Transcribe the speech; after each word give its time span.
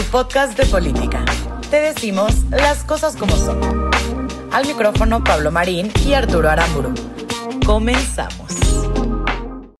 tu 0.00 0.06
podcast 0.06 0.56
de 0.56 0.64
política. 0.64 1.22
Te 1.70 1.76
decimos 1.76 2.34
las 2.50 2.84
cosas 2.84 3.16
como 3.16 3.36
son. 3.36 3.90
Al 4.50 4.66
micrófono 4.66 5.22
Pablo 5.22 5.50
Marín 5.50 5.92
y 6.06 6.14
Arturo 6.14 6.48
Aramburu. 6.48 6.94
Comenzamos. 7.66 8.50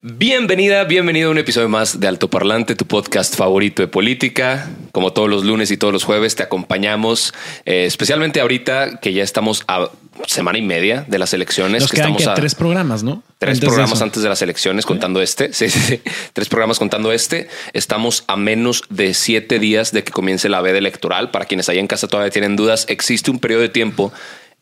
Bienvenida, 0.03 0.85
bienvenido 0.85 1.29
a 1.29 1.33
un 1.33 1.39
episodio 1.39 1.71
más 1.71 2.01
de 2.01 2.07
Alto 2.07 2.29
Parlante, 2.29 2.75
tu 2.75 2.85
podcast 2.85 3.35
favorito 3.35 3.81
de 3.81 3.89
política. 3.89 4.69
Como 4.93 5.15
todos 5.15 5.31
los 5.31 5.45
lunes 5.45 5.71
y 5.71 5.79
todos 5.79 5.93
los 5.93 6.05
jueves 6.05 6.37
te 6.37 6.43
acompañamos, 6.43 7.33
eh, 7.65 7.87
especialmente 7.87 8.43
ahorita 8.43 9.01
que 9.01 9.15
ya 9.15 9.23
estamos 9.23 9.65
a 9.69 9.89
semana 10.27 10.59
y 10.59 10.63
media 10.63 11.07
de 11.09 11.19
las 11.19 11.33
elecciones. 11.33 11.83
Nos 11.83 11.91
que 11.91 11.97
quedan 11.97 12.11
estamos 12.11 12.25
que 12.25 12.31
a 12.31 12.35
tres 12.35 12.55
programas, 12.55 13.03
¿no? 13.03 13.23
Tres 13.41 13.59
programas 13.59 13.95
eso. 13.95 14.05
antes 14.05 14.23
de 14.23 14.29
las 14.29 14.43
elecciones 14.43 14.85
contando 14.85 15.23
este. 15.23 15.53
Sí, 15.53 15.71
sí, 15.71 15.81
sí. 15.81 16.03
Tres 16.35 16.49
programas 16.49 16.79
contando 16.79 17.11
este. 17.11 17.49
Estamos 17.73 18.25
a 18.27 18.37
menos 18.37 18.85
de 18.91 19.15
siete 19.15 19.59
días 19.59 19.93
de 19.93 20.05
que 20.05 20.13
comience 20.13 20.51
la 20.51 20.61
veda 20.61 20.77
electoral. 20.77 21.31
Para 21.31 21.47
quienes 21.47 21.69
allá 21.71 21.81
en 21.81 21.87
casa 21.87 22.07
todavía 22.07 22.31
tienen 22.31 22.55
dudas, 22.55 22.85
existe 22.89 23.31
un 23.31 23.39
periodo 23.41 23.63
de 23.63 23.71
tiempo 23.71 24.13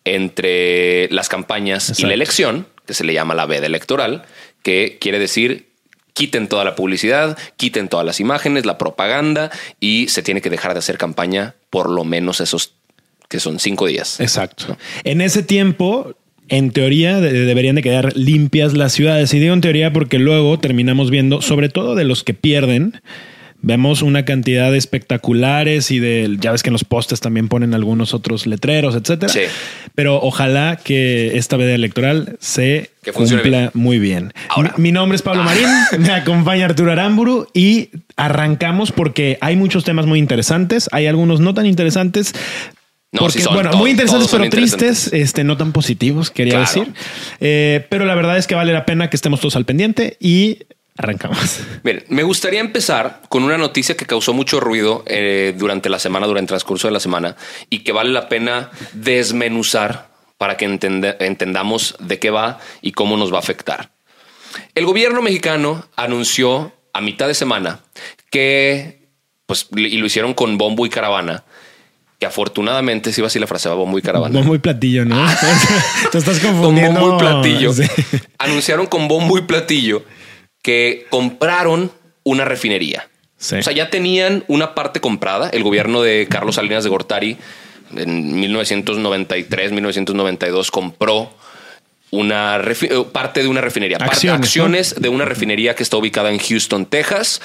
entre 0.05 1.09
las 1.11 1.29
campañas 1.29 1.99
y 1.99 2.05
la 2.05 2.15
elección, 2.15 2.69
que 2.87 2.95
se 2.95 3.03
le 3.03 3.13
llama 3.13 3.35
la 3.35 3.47
veda 3.47 3.67
electoral, 3.67 4.25
que 4.63 4.97
quiere 5.01 5.19
decir 5.19 5.69
quiten 6.13 6.49
toda 6.49 6.65
la 6.65 6.77
publicidad, 6.77 7.37
quiten 7.57 7.89
todas 7.89 8.07
las 8.07 8.21
imágenes, 8.21 8.65
la 8.65 8.79
propaganda 8.79 9.51
y 9.81 10.09
se 10.09 10.23
tiene 10.23 10.41
que 10.41 10.51
dejar 10.51 10.73
de 10.73 10.79
hacer 10.79 10.99
campaña 10.99 11.57
por 11.69 11.91
lo 11.91 12.05
menos 12.05 12.41
esos 12.41 12.75
que 13.29 13.41
son 13.41 13.59
cinco 13.59 13.87
días. 13.87 14.21
Exacto. 14.21 14.77
En 15.05 15.21
ese 15.21 15.43
tiempo, 15.43 16.15
en 16.49 16.71
teoría, 16.71 17.21
de- 17.21 17.33
deberían 17.45 17.77
de 17.77 17.83
quedar 17.83 18.17
limpias 18.17 18.75
las 18.75 18.93
ciudades. 18.93 19.33
Y 19.35 19.39
digo 19.39 19.55
en 19.55 19.61
teoría 19.61 19.93
porque 19.93 20.19
luego 20.19 20.59
terminamos 20.59 21.11
viendo, 21.11 21.41
sobre 21.43 21.69
todo 21.69 21.95
de 21.95 22.05
los 22.05 22.25
que 22.25 22.35
pierden, 22.35 23.01
vemos 23.61 24.03
una 24.03 24.25
cantidad 24.25 24.71
de 24.71 24.79
espectaculares 24.79 25.91
y 25.91 25.99
de, 25.99 26.37
ya 26.41 26.53
ves 26.53 26.63
que 26.63 26.69
en 26.69 26.75
los 26.75 26.85
postes 26.85 27.21
también 27.21 27.49
ponen 27.49 27.75
algunos 27.75 28.15
otros 28.15 28.47
letreros, 28.47 28.95
etcétera. 28.95 29.33
Sí. 29.33 29.41
Pero 29.97 30.21
ojalá 30.23 30.79
que 30.83 31.37
esta 31.37 31.57
veda 31.57 31.75
electoral 31.75 32.37
se 32.39 32.91
Que 33.03 33.11
cumpla 33.13 33.59
bien. 33.59 33.71
muy 33.75 33.99
bien. 33.99 34.33
Ahora. 34.49 34.75
Mi, 34.77 34.85
mi 34.85 34.93
nombre 34.93 35.17
es 35.17 35.23
Pablo 35.23 35.43
Marín, 35.43 35.67
me 35.99 36.11
acompaña 36.13 36.67
Arturo 36.67 36.93
Aramburu 36.93 37.49
y 37.53 37.89
arrancamos 38.17 38.93
porque 38.93 39.39
hay 39.41 39.57
muchos 39.57 39.83
temas 39.85 40.07
muy 40.07 40.21
interesantes, 40.21 40.89
hay 40.93 41.07
algunos 41.07 41.41
no 41.41 41.53
tan 41.53 41.67
interesantes. 41.67 42.35
No, 43.11 43.21
porque, 43.21 43.39
sí 43.39 43.45
son, 43.45 43.55
bueno, 43.55 43.73
muy 43.73 43.91
interesantes, 43.93 44.29
pero 44.31 44.49
tristes, 44.51 45.11
este, 45.13 45.43
no 45.43 45.57
tan 45.57 45.73
positivos, 45.73 46.31
quería 46.31 46.55
Claro. 46.63 46.67
decir. 46.67 46.95
Eh, 47.41 47.87
pero 47.89 48.05
la 48.05 48.15
verdad 48.15 48.37
es 48.37 48.47
que 48.47 48.55
vale 48.55 48.73
la 48.73 48.85
pena 48.85 49.09
que 49.09 49.17
estemos 49.17 49.41
todos 49.41 49.57
al 49.57 49.65
pendiente 49.65 50.19
y 50.21 50.59
arrancamos. 50.97 51.61
Miren, 51.85 52.05
me 52.09 52.23
gustaría 52.23 52.61
empezar 52.61 53.23
con 53.31 53.45
una 53.45 53.57
noticia 53.57 53.97
que 53.97 54.05
causó 54.05 54.35
mucho 54.35 54.61
ruido 54.61 55.05
eh, 55.07 55.55
durante 55.57 55.89
la 55.89 55.99
semana, 55.99 56.27
durante 56.27 56.47
el 56.47 56.59
transcurso 56.59 56.87
de 56.89 56.93
la 56.93 57.01
semana, 57.01 57.37
y 57.71 57.79
que 57.79 57.93
vale 57.93 58.11
la 58.11 58.29
pena 58.29 58.71
desmenuzar 58.93 60.09
para 60.37 60.57
que 60.57 60.67
entende- 60.69 61.17
entendamos 61.21 61.97
de 62.01 62.19
qué 62.19 62.31
va 62.31 62.59
y 62.83 62.93
cómo 62.93 63.17
nos 63.17 63.33
va 63.33 63.37
a 63.37 63.41
afectar. 63.41 63.91
El 64.75 64.85
gobierno 64.87 65.23
mexicano 65.23 65.87
anunció 65.97 66.73
a 66.93 67.01
mitad 67.01 67.27
de 67.27 67.35
semana 67.35 67.81
que, 68.31 69.09
pues, 69.47 69.69
y 69.75 69.97
lo 69.99 70.07
hicieron 70.07 70.35
con 70.35 70.59
bombo 70.59 70.85
y 70.85 70.91
caravana, 70.91 71.45
que 72.19 72.27
afortunadamente, 72.27 73.13
si 73.13 73.21
iba 73.21 73.29
así 73.29 73.39
la 73.39 73.47
frase, 73.47 73.69
va 73.69 73.75
bombo 73.77 73.99
y 73.99 74.03
caravana. 74.03 74.37
Bombo 74.39 74.55
y 74.55 74.59
platillo, 74.59 75.05
¿no? 75.05 75.25
Te 76.13 76.19
estás 76.19 76.39
con 76.41 76.53
confundiendo. 76.53 77.01
bombo 77.01 77.17
y 77.17 77.21
platillo. 77.21 77.73
Sí. 77.73 77.85
Anunciaron 78.39 78.87
con 78.87 79.07
bombo 79.09 79.39
y 79.39 79.43
platillo 79.43 80.05
que 80.63 81.07
compraron 81.11 81.93
una 82.25 82.45
refinería. 82.45 83.09
Sí. 83.37 83.55
O 83.57 83.63
sea, 83.63 83.73
ya 83.73 83.89
tenían 83.89 84.43
una 84.49 84.75
parte 84.75 85.01
comprada. 85.01 85.49
El 85.51 85.63
gobierno 85.63 86.03
de 86.03 86.27
Carlos 86.29 86.57
Salinas 86.57 86.83
de 86.83 86.91
Gortari 86.91 87.37
en 87.97 88.39
1993, 88.41 89.73
1992 89.73 90.71
compró 90.73 91.31
una 92.11 92.57
eh, 92.57 93.05
parte 93.13 93.43
de 93.43 93.49
una 93.49 93.61
refinería, 93.61 93.99
parte- 93.99 94.13
Acciones, 94.15 94.39
¿no? 94.41 94.45
acciones 94.45 94.95
de 94.99 95.09
una 95.09 95.25
refinería 95.25 95.75
que 95.75 95.83
está 95.83 95.97
ubicada 95.99 96.31
en 96.33 96.39
Houston, 96.39 96.87
Texas, 96.87 97.41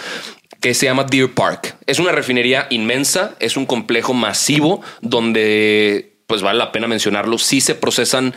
que 0.64 0.74
se 0.74 0.86
llama 0.86 1.04
Deer 1.04 1.34
Park. 1.34 1.76
Es 1.88 2.00
una 2.00 2.14
refinería 2.14 2.68
inmensa, 2.70 3.36
es 3.42 3.58
un 3.58 3.66
complejo 3.66 4.14
masivo 4.14 4.82
donde, 5.02 6.14
pues 6.26 6.42
vale 6.42 6.58
la 6.58 6.72
pena 6.72 6.88
mencionarlo, 6.88 7.38
sí 7.38 7.60
se 7.60 7.76
procesan 7.76 8.34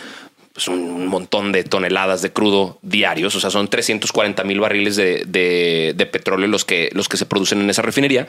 pues, 0.52 0.66
un 0.66 1.06
montón 1.06 1.52
de 1.52 1.62
toneladas 1.62 2.22
de 2.22 2.32
crudo 2.32 2.80
diarios, 2.82 3.36
o 3.36 3.40
sea, 3.40 3.50
son 3.50 3.68
340 3.68 4.42
mil 4.42 4.58
barriles 4.58 4.96
de, 4.96 5.22
de- 5.24 5.92
de 5.94 6.06
petróleo 6.06 6.48
los 6.48 6.64
que, 6.64 6.90
los 6.94 7.08
que 7.08 7.16
se 7.16 7.26
producen 7.26 7.60
en 7.60 7.70
esa 7.70 7.82
refinería. 7.82 8.26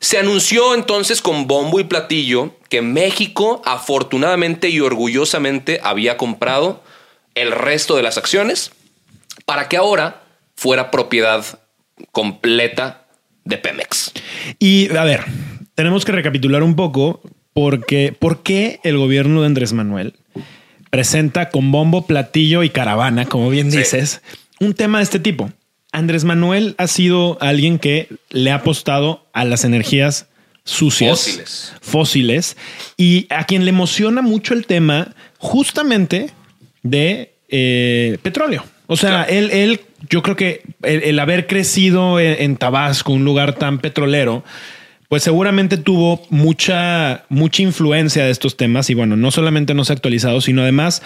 Se 0.00 0.18
anunció 0.18 0.74
entonces 0.74 1.22
con 1.22 1.46
bombo 1.46 1.78
y 1.78 1.84
platillo 1.84 2.50
que 2.68 2.82
México 2.82 3.62
afortunadamente 3.64 4.70
y 4.70 4.80
orgullosamente 4.80 5.78
había 5.84 6.16
comprado 6.16 6.82
el 7.36 7.52
resto 7.52 7.94
de 7.94 8.02
las 8.02 8.18
acciones 8.18 8.72
para 9.44 9.68
que 9.68 9.76
ahora 9.76 10.24
fuera 10.56 10.90
propiedad 10.90 11.44
completa 12.10 13.05
de 13.46 13.56
Pemex. 13.58 14.12
Y 14.58 14.94
a 14.94 15.04
ver, 15.04 15.20
tenemos 15.74 16.04
que 16.04 16.12
recapitular 16.12 16.62
un 16.62 16.76
poco 16.76 17.22
porque 17.54 18.14
por 18.18 18.42
qué 18.42 18.80
el 18.84 18.98
gobierno 18.98 19.40
de 19.40 19.46
Andrés 19.46 19.72
Manuel 19.72 20.14
presenta 20.90 21.48
con 21.50 21.72
bombo, 21.72 22.06
platillo 22.06 22.62
y 22.62 22.70
caravana, 22.70 23.24
como 23.26 23.48
bien 23.50 23.70
Sí. 23.70 23.78
dices, 23.78 24.20
un 24.60 24.74
tema 24.74 24.98
de 24.98 25.04
este 25.04 25.18
tipo. 25.18 25.50
Andrés 25.92 26.24
Manuel 26.24 26.74
ha 26.78 26.86
sido 26.86 27.38
alguien 27.40 27.78
que 27.78 28.08
le 28.30 28.50
ha 28.50 28.56
apostado 28.56 29.26
a 29.32 29.44
las 29.44 29.64
energías 29.64 30.26
sucias, 30.64 31.20
Fósiles. 31.20 31.72
fósiles, 31.80 32.56
y 32.96 33.26
a 33.30 33.44
quien 33.44 33.64
le 33.64 33.70
emociona 33.70 34.20
mucho 34.20 34.52
el 34.52 34.66
tema 34.66 35.14
justamente 35.38 36.30
de 36.82 37.32
eh, 37.48 38.18
petróleo. 38.22 38.64
O 38.88 38.96
sea, 38.96 39.24
Claro. 39.24 39.32
él, 39.32 39.50
él, 39.52 39.80
yo 40.10 40.22
creo 40.22 40.36
que 40.36 40.62
el, 40.82 41.02
el 41.02 41.18
haber 41.18 41.46
crecido 41.46 42.18
en, 42.20 42.36
en 42.42 42.56
Tabasco, 42.56 43.12
un 43.12 43.24
lugar 43.24 43.54
tan 43.54 43.78
petrolero, 43.78 44.44
pues 45.08 45.22
seguramente 45.22 45.76
tuvo 45.76 46.22
mucha, 46.30 47.24
mucha 47.28 47.62
influencia 47.62 48.24
de 48.24 48.30
estos 48.30 48.56
temas. 48.56 48.90
Y 48.90 48.94
bueno, 48.94 49.16
no 49.16 49.30
solamente 49.30 49.74
no 49.74 49.84
se 49.84 49.92
ha 49.92 49.94
actualizado, 49.96 50.40
sino 50.40 50.62
además, 50.62 51.02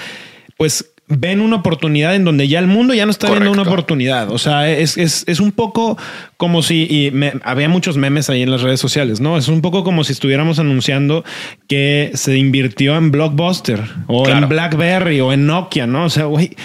pues 0.56 0.86
ven 1.12 1.40
una 1.40 1.56
oportunidad 1.56 2.14
en 2.14 2.24
donde 2.24 2.46
ya 2.46 2.60
el 2.60 2.68
mundo 2.68 2.94
ya 2.94 3.04
no 3.04 3.10
está 3.10 3.28
viendo 3.30 3.50
una 3.50 3.62
oportunidad. 3.62 4.30
O 4.30 4.38
sea, 4.38 4.70
es, 4.70 4.96
es, 4.96 5.24
es 5.26 5.40
un 5.40 5.50
poco 5.50 5.98
como 6.36 6.62
si, 6.62 6.86
y 6.88 7.10
me- 7.10 7.32
había 7.42 7.68
muchos 7.68 7.96
memes 7.96 8.30
ahí 8.30 8.42
en 8.42 8.50
las 8.52 8.62
redes 8.62 8.78
sociales, 8.78 9.20
¿no? 9.20 9.36
Es 9.36 9.48
un 9.48 9.60
poco 9.60 9.82
como 9.82 10.04
si 10.04 10.12
estuviéramos 10.12 10.60
anunciando 10.60 11.24
que 11.66 12.12
se 12.14 12.36
invirtió 12.38 12.96
en 12.96 13.10
Blockbuster 13.10 13.80
o 14.06 14.22
Claro. 14.22 14.44
en 14.44 14.48
BlackBerry 14.48 15.20
o 15.20 15.32
en 15.32 15.46
Nokia, 15.46 15.86
¿no? 15.88 16.04
O 16.04 16.10
sea, 16.10 16.24
güey. 16.26 16.56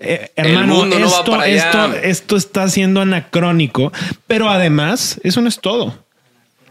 Eh, 0.00 0.30
hermano, 0.36 0.86
no 0.86 0.96
esto, 0.96 1.42
esto, 1.42 1.94
esto 1.94 2.36
está 2.36 2.68
siendo 2.68 3.00
anacrónico, 3.00 3.92
pero 4.26 4.48
además, 4.48 5.20
eso 5.22 5.40
no 5.40 5.48
es 5.48 5.60
todo. 5.60 6.02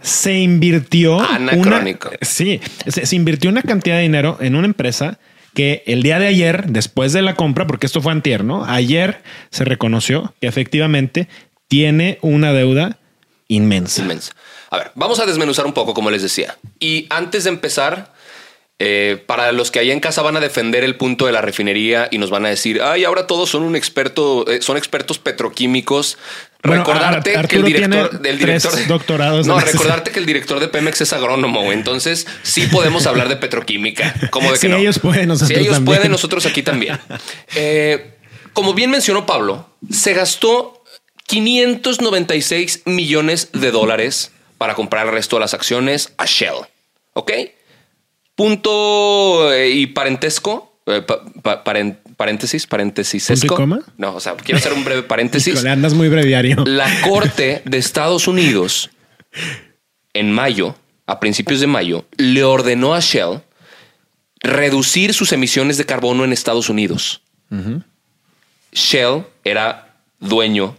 Se 0.02 0.38
invirtió 0.40 1.22
Anacrónico. 1.22 2.10
una, 2.10 2.18
sí, 2.22 2.60
se, 2.88 3.06
se 3.06 3.16
invirtió 3.16 3.50
una 3.50 3.62
cantidad 3.62 3.96
de 3.96 4.02
dinero 4.02 4.38
en 4.42 4.56
una 4.56 4.66
empresa 4.66 5.18
que 5.54 5.84
el 5.86 6.04
día 6.04 6.20
de 6.20 6.28
ayer, 6.28 6.66
después 6.68 7.14
de 7.14 7.22
la 7.22 7.36
compra, 7.36 7.68
porque 7.68 7.86
esto 7.86 8.02
fue 8.02 8.12
antier, 8.12 8.44
¿no? 8.44 8.66
Ayer 8.66 9.22
se 9.52 9.64
reconoció 9.64 10.34
que 10.42 10.48
efectivamente 10.48 11.28
tiene 11.68 12.18
una 12.22 12.54
deuda 12.54 12.98
inmensa. 13.48 14.02
Inmensa. 14.02 14.34
A 14.69 14.78
ver, 14.78 14.92
vamos 14.96 15.19
a 15.19 15.26
desmenuzar 15.26 15.66
un 15.66 15.74
poco, 15.74 15.94
como 15.94 16.10
les 16.10 16.22
decía. 16.24 16.58
Y 16.80 17.08
antes 17.10 17.44
de 17.44 17.52
empezar, 17.52 18.12
eh, 18.85 19.18
para 19.25 19.53
los 19.53 19.71
que 19.71 19.80
allá 19.80 19.94
en 19.94 20.01
casa 20.01 20.21
van 20.24 20.35
a 20.35 20.41
defender 20.41 20.83
el 20.83 20.95
punto 20.97 21.25
de 21.25 21.31
la 21.31 21.39
refinería 21.39 22.09
y 22.12 22.18
nos 22.18 22.30
van 22.30 22.45
a 22.45 22.50
decir, 22.50 22.81
ay, 22.81 23.06
ahora 23.06 23.27
todos 23.27 23.50
son 23.50 23.63
un 23.63 23.77
experto, 23.77 24.45
eh, 24.51 24.62
son 24.62 24.75
expertos 24.75 25.19
petroquímicos. 25.19 26.18
Bueno, 26.63 26.83
recordarte 26.83 27.35
Ar- 27.38 27.47
que 27.47 27.56
el 27.57 27.63
director 27.63 28.19
del 28.19 28.39
tres 28.39 28.63
director 28.63 28.88
doctorados 28.88 29.47
No, 29.47 29.57
recordarte 29.59 30.12
que 30.13 30.19
el 30.19 30.25
director 30.25 30.59
de 30.59 30.68
Pemex 30.68 31.00
es 31.00 31.13
agrónomo, 31.13 31.71
entonces 31.71 32.27
sí 32.41 32.68
podemos 32.68 33.06
hablar 33.07 33.30
de 33.30 33.38
petroquímica. 33.38 34.13
Como 34.31 34.47
de 34.47 34.53
que 34.59 34.59
Si 34.59 34.68
no. 34.68 34.75
ellos 34.77 35.00
pueden, 35.00 35.30
nosotros 35.30 35.47
Si 35.50 35.53
ellos 35.63 35.75
también. 35.75 35.85
pueden, 35.97 36.12
nosotros 36.12 36.45
aquí 36.45 36.62
también. 36.62 37.00
Eh, 37.56 38.15
como 38.51 38.74
bien 38.74 38.91
mencionó 38.91 39.25
Pablo, 39.25 39.69
se 39.89 40.13
gastó 40.13 40.83
596 41.27 42.81
millones 42.85 43.50
de 43.53 43.71
dólares 43.71 44.31
para 44.57 44.75
comprar 44.75 45.06
el 45.07 45.12
resto 45.13 45.38
de 45.38 45.41
las 45.41 45.53
acciones 45.53 46.13
a 46.18 46.25
Shell. 46.25 46.65
¿Ok? 47.13 47.31
Punto 48.35 49.53
eh, 49.53 49.69
y 49.69 49.88
parentesco. 49.88 50.80
eh, 50.85 51.01
pa- 51.01 51.24
pa- 51.41 51.63
paren- 51.63 51.97
paréntesis, 52.18 52.68
paréntesis. 52.68 53.27
¿Punto 53.27 53.45
y 53.45 53.47
coma? 53.47 53.80
No, 53.97 54.15
o 54.15 54.19
sea, 54.19 54.35
quiero 54.35 54.57
hacer 54.57 54.74
un 54.74 54.83
breve 54.83 55.03
paréntesis. 55.03 55.53
Híjole, 55.53 55.69
andas 55.69 55.94
muy 55.94 56.09
breviario. 56.09 56.63
La 56.65 56.89
Corte 57.01 57.62
de 57.65 57.77
Estados 57.77 58.27
Unidos, 58.27 58.89
en 60.13 60.31
mayo, 60.31 60.75
a 61.07 61.19
principios 61.19 61.59
de 61.62 61.68
mayo, 61.68 62.06
le 62.18 62.44
ordenó 62.44 62.94
a 62.94 63.00
Shell 63.00 63.41
reducir 64.41 65.13
sus 65.13 65.31
emisiones 65.31 65.77
de 65.77 65.85
carbono 65.85 66.24
en 66.25 66.33
Estados 66.33 66.69
Unidos. 66.69 67.21
Shell 68.71 69.24
era 69.44 69.95
dueño 70.19 70.75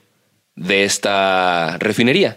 de 0.56 0.84
esta 0.84 1.78
refinería. 1.78 2.36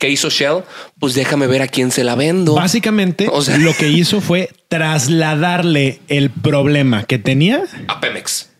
¿Qué 0.00 0.08
hizo 0.10 0.30
Shell? 0.30 0.64
Pues 0.98 1.14
déjame 1.14 1.46
ver 1.46 1.62
a 1.62 1.68
quién 1.68 1.92
se 1.92 2.02
la 2.02 2.16
vendo. 2.16 2.54
Básicamente, 2.54 3.28
O 3.30 3.42
sea- 3.42 3.58
lo 3.58 3.72
que 3.74 3.88
hizo 3.90 4.20
fue 4.20 4.50
trasladarle 4.68 6.00
el 6.08 6.30
problema 6.30 7.04
que 7.04 7.18
tenía 7.18 7.62
A 7.88 8.00
Pemex. 8.00 8.50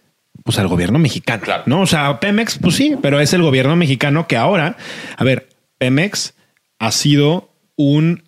pues 0.44 0.58
al 0.58 0.68
gobierno 0.68 0.98
mexicano. 0.98 1.42
Claro. 1.42 1.62
No, 1.66 1.80
o 1.82 1.86
sea, 1.86 2.20
Pemex, 2.20 2.58
pues 2.58 2.76
sí, 2.76 2.94
pero 3.02 3.20
es 3.20 3.32
el 3.32 3.42
gobierno 3.42 3.74
mexicano 3.76 4.26
que 4.28 4.36
ahora, 4.36 4.76
a 5.16 5.24
ver, 5.24 5.48
Pemex 5.78 6.34
ha 6.78 6.92
sido 6.92 7.50
un, 7.76 8.22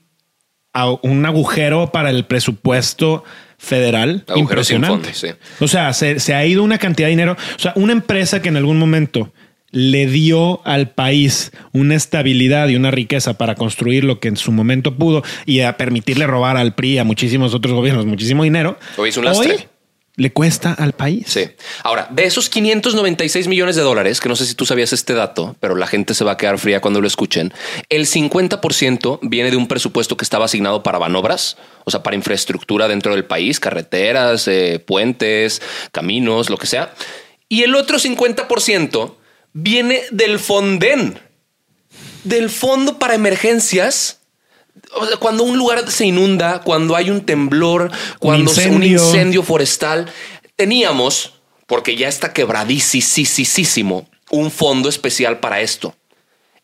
un 1.02 1.26
agujero 1.26 1.92
para 1.92 2.10
el 2.10 2.24
presupuesto 2.26 3.24
federal 3.58 4.24
Agujero 4.28 4.40
impresionante. 4.40 5.12
fondo, 5.12 5.18
sí. 5.18 5.28
O 5.64 5.68
sea, 5.68 5.92
se, 5.92 6.18
se 6.18 6.34
ha 6.34 6.44
ido 6.46 6.62
una 6.62 6.78
cantidad 6.78 7.06
de 7.06 7.10
dinero. 7.10 7.36
O 7.56 7.58
sea, 7.58 7.72
una 7.76 7.92
empresa 7.92 8.40
que 8.42 8.48
en 8.48 8.56
algún 8.56 8.78
momento 8.78 9.32
le 9.72 10.06
dio 10.06 10.64
al 10.64 10.90
país 10.90 11.50
una 11.72 11.96
estabilidad 11.96 12.68
y 12.68 12.76
una 12.76 12.90
riqueza 12.90 13.36
para 13.38 13.54
construir 13.54 14.04
lo 14.04 14.20
que 14.20 14.28
en 14.28 14.36
su 14.36 14.52
momento 14.52 14.96
pudo 14.96 15.22
y 15.46 15.60
a 15.60 15.76
permitirle 15.76 16.26
robar 16.26 16.56
al 16.56 16.74
PRI 16.74 16.98
a 16.98 17.04
muchísimos 17.04 17.54
otros 17.54 17.74
gobiernos 17.74 18.06
muchísimo 18.06 18.44
dinero. 18.44 18.78
Hoy 18.98 19.08
es 19.08 19.16
un 19.16 19.24
lastre. 19.24 19.68
le 20.16 20.30
cuesta 20.30 20.74
al 20.74 20.92
país. 20.92 21.24
Sí. 21.26 21.48
Ahora, 21.82 22.06
de 22.10 22.24
esos 22.24 22.50
596 22.50 23.48
millones 23.48 23.74
de 23.74 23.82
dólares, 23.82 24.20
que 24.20 24.28
no 24.28 24.36
sé 24.36 24.44
si 24.44 24.54
tú 24.54 24.66
sabías 24.66 24.92
este 24.92 25.14
dato, 25.14 25.56
pero 25.58 25.74
la 25.74 25.86
gente 25.86 26.12
se 26.12 26.22
va 26.22 26.32
a 26.32 26.36
quedar 26.36 26.58
fría 26.58 26.82
cuando 26.82 27.00
lo 27.00 27.06
escuchen, 27.06 27.54
el 27.88 28.04
50% 28.04 29.20
viene 29.22 29.50
de 29.50 29.56
un 29.56 29.68
presupuesto 29.68 30.18
que 30.18 30.24
estaba 30.24 30.44
asignado 30.44 30.82
para 30.82 30.98
banobras, 30.98 31.56
o 31.84 31.90
sea, 31.90 32.02
para 32.02 32.14
infraestructura 32.14 32.88
dentro 32.88 33.14
del 33.14 33.24
país, 33.24 33.58
carreteras, 33.58 34.46
eh, 34.48 34.84
puentes, 34.86 35.62
caminos, 35.92 36.50
lo 36.50 36.58
que 36.58 36.66
sea. 36.66 36.92
Y 37.48 37.62
el 37.62 37.74
otro 37.74 37.98
50% 37.98 39.14
viene 39.52 40.02
del 40.10 40.38
Fonden, 40.38 41.18
del 42.24 42.50
Fondo 42.50 42.98
para 42.98 43.14
Emergencias. 43.14 44.20
O 44.94 45.06
sea, 45.06 45.16
cuando 45.16 45.44
un 45.44 45.58
lugar 45.58 45.90
se 45.90 46.06
inunda, 46.06 46.60
cuando 46.60 46.96
hay 46.96 47.10
un 47.10 47.24
temblor, 47.24 47.90
cuando 48.18 48.50
un 48.50 48.56
incendio. 48.56 49.02
incendio 49.02 49.42
forestal, 49.42 50.10
teníamos, 50.56 51.34
porque 51.66 51.96
ya 51.96 52.08
está 52.08 52.32
quebradísimo, 52.32 54.08
un 54.30 54.50
fondo 54.50 54.88
especial 54.88 55.40
para 55.40 55.60
esto. 55.60 55.94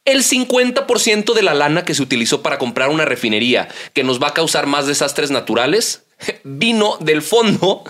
El 0.04 0.24
50% 0.24 1.34
de 1.34 1.42
la 1.42 1.52
lana 1.52 1.84
que 1.84 1.94
se 1.94 2.02
utilizó 2.02 2.42
para 2.42 2.56
comprar 2.56 2.88
una 2.88 3.04
refinería 3.04 3.68
que 3.92 4.04
nos 4.04 4.22
va 4.22 4.28
a 4.28 4.34
causar 4.34 4.66
más 4.66 4.86
desastres 4.86 5.30
naturales 5.30 6.04
vino 6.44 6.96
del 7.00 7.20
fondo 7.20 7.84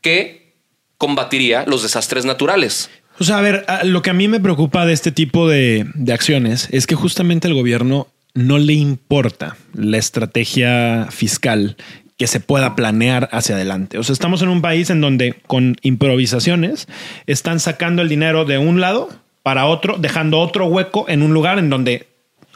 que 0.00 0.54
combatiría 0.98 1.64
los 1.66 1.82
desastres 1.82 2.24
naturales. 2.24 2.90
O 3.20 3.24
sea, 3.24 3.38
a 3.38 3.42
ver, 3.42 3.64
lo 3.84 4.02
que 4.02 4.10
a 4.10 4.14
mí 4.14 4.28
me 4.28 4.40
preocupa 4.40 4.86
de 4.86 4.92
este 4.92 5.10
tipo 5.12 5.48
de, 5.48 5.86
de 5.94 6.12
acciones 6.12 6.68
es 6.70 6.86
que 6.86 6.94
justamente 6.94 7.48
el 7.48 7.54
gobierno 7.54 8.08
no 8.34 8.58
le 8.58 8.74
importa 8.74 9.56
la 9.74 9.98
estrategia 9.98 11.08
fiscal 11.10 11.76
que 12.16 12.26
se 12.26 12.40
pueda 12.40 12.74
planear 12.76 13.28
hacia 13.32 13.54
adelante. 13.54 13.98
O 13.98 14.02
sea, 14.04 14.12
estamos 14.12 14.42
en 14.42 14.48
un 14.48 14.60
país 14.62 14.90
en 14.90 15.00
donde 15.00 15.34
con 15.46 15.76
improvisaciones 15.82 16.86
están 17.26 17.60
sacando 17.60 18.02
el 18.02 18.08
dinero 18.08 18.44
de 18.44 18.58
un 18.58 18.80
lado 18.80 19.08
para 19.42 19.66
otro, 19.66 19.96
dejando 19.98 20.40
otro 20.40 20.66
hueco 20.66 21.06
en 21.08 21.22
un 21.22 21.32
lugar 21.32 21.58
en 21.58 21.70
donde 21.70 22.06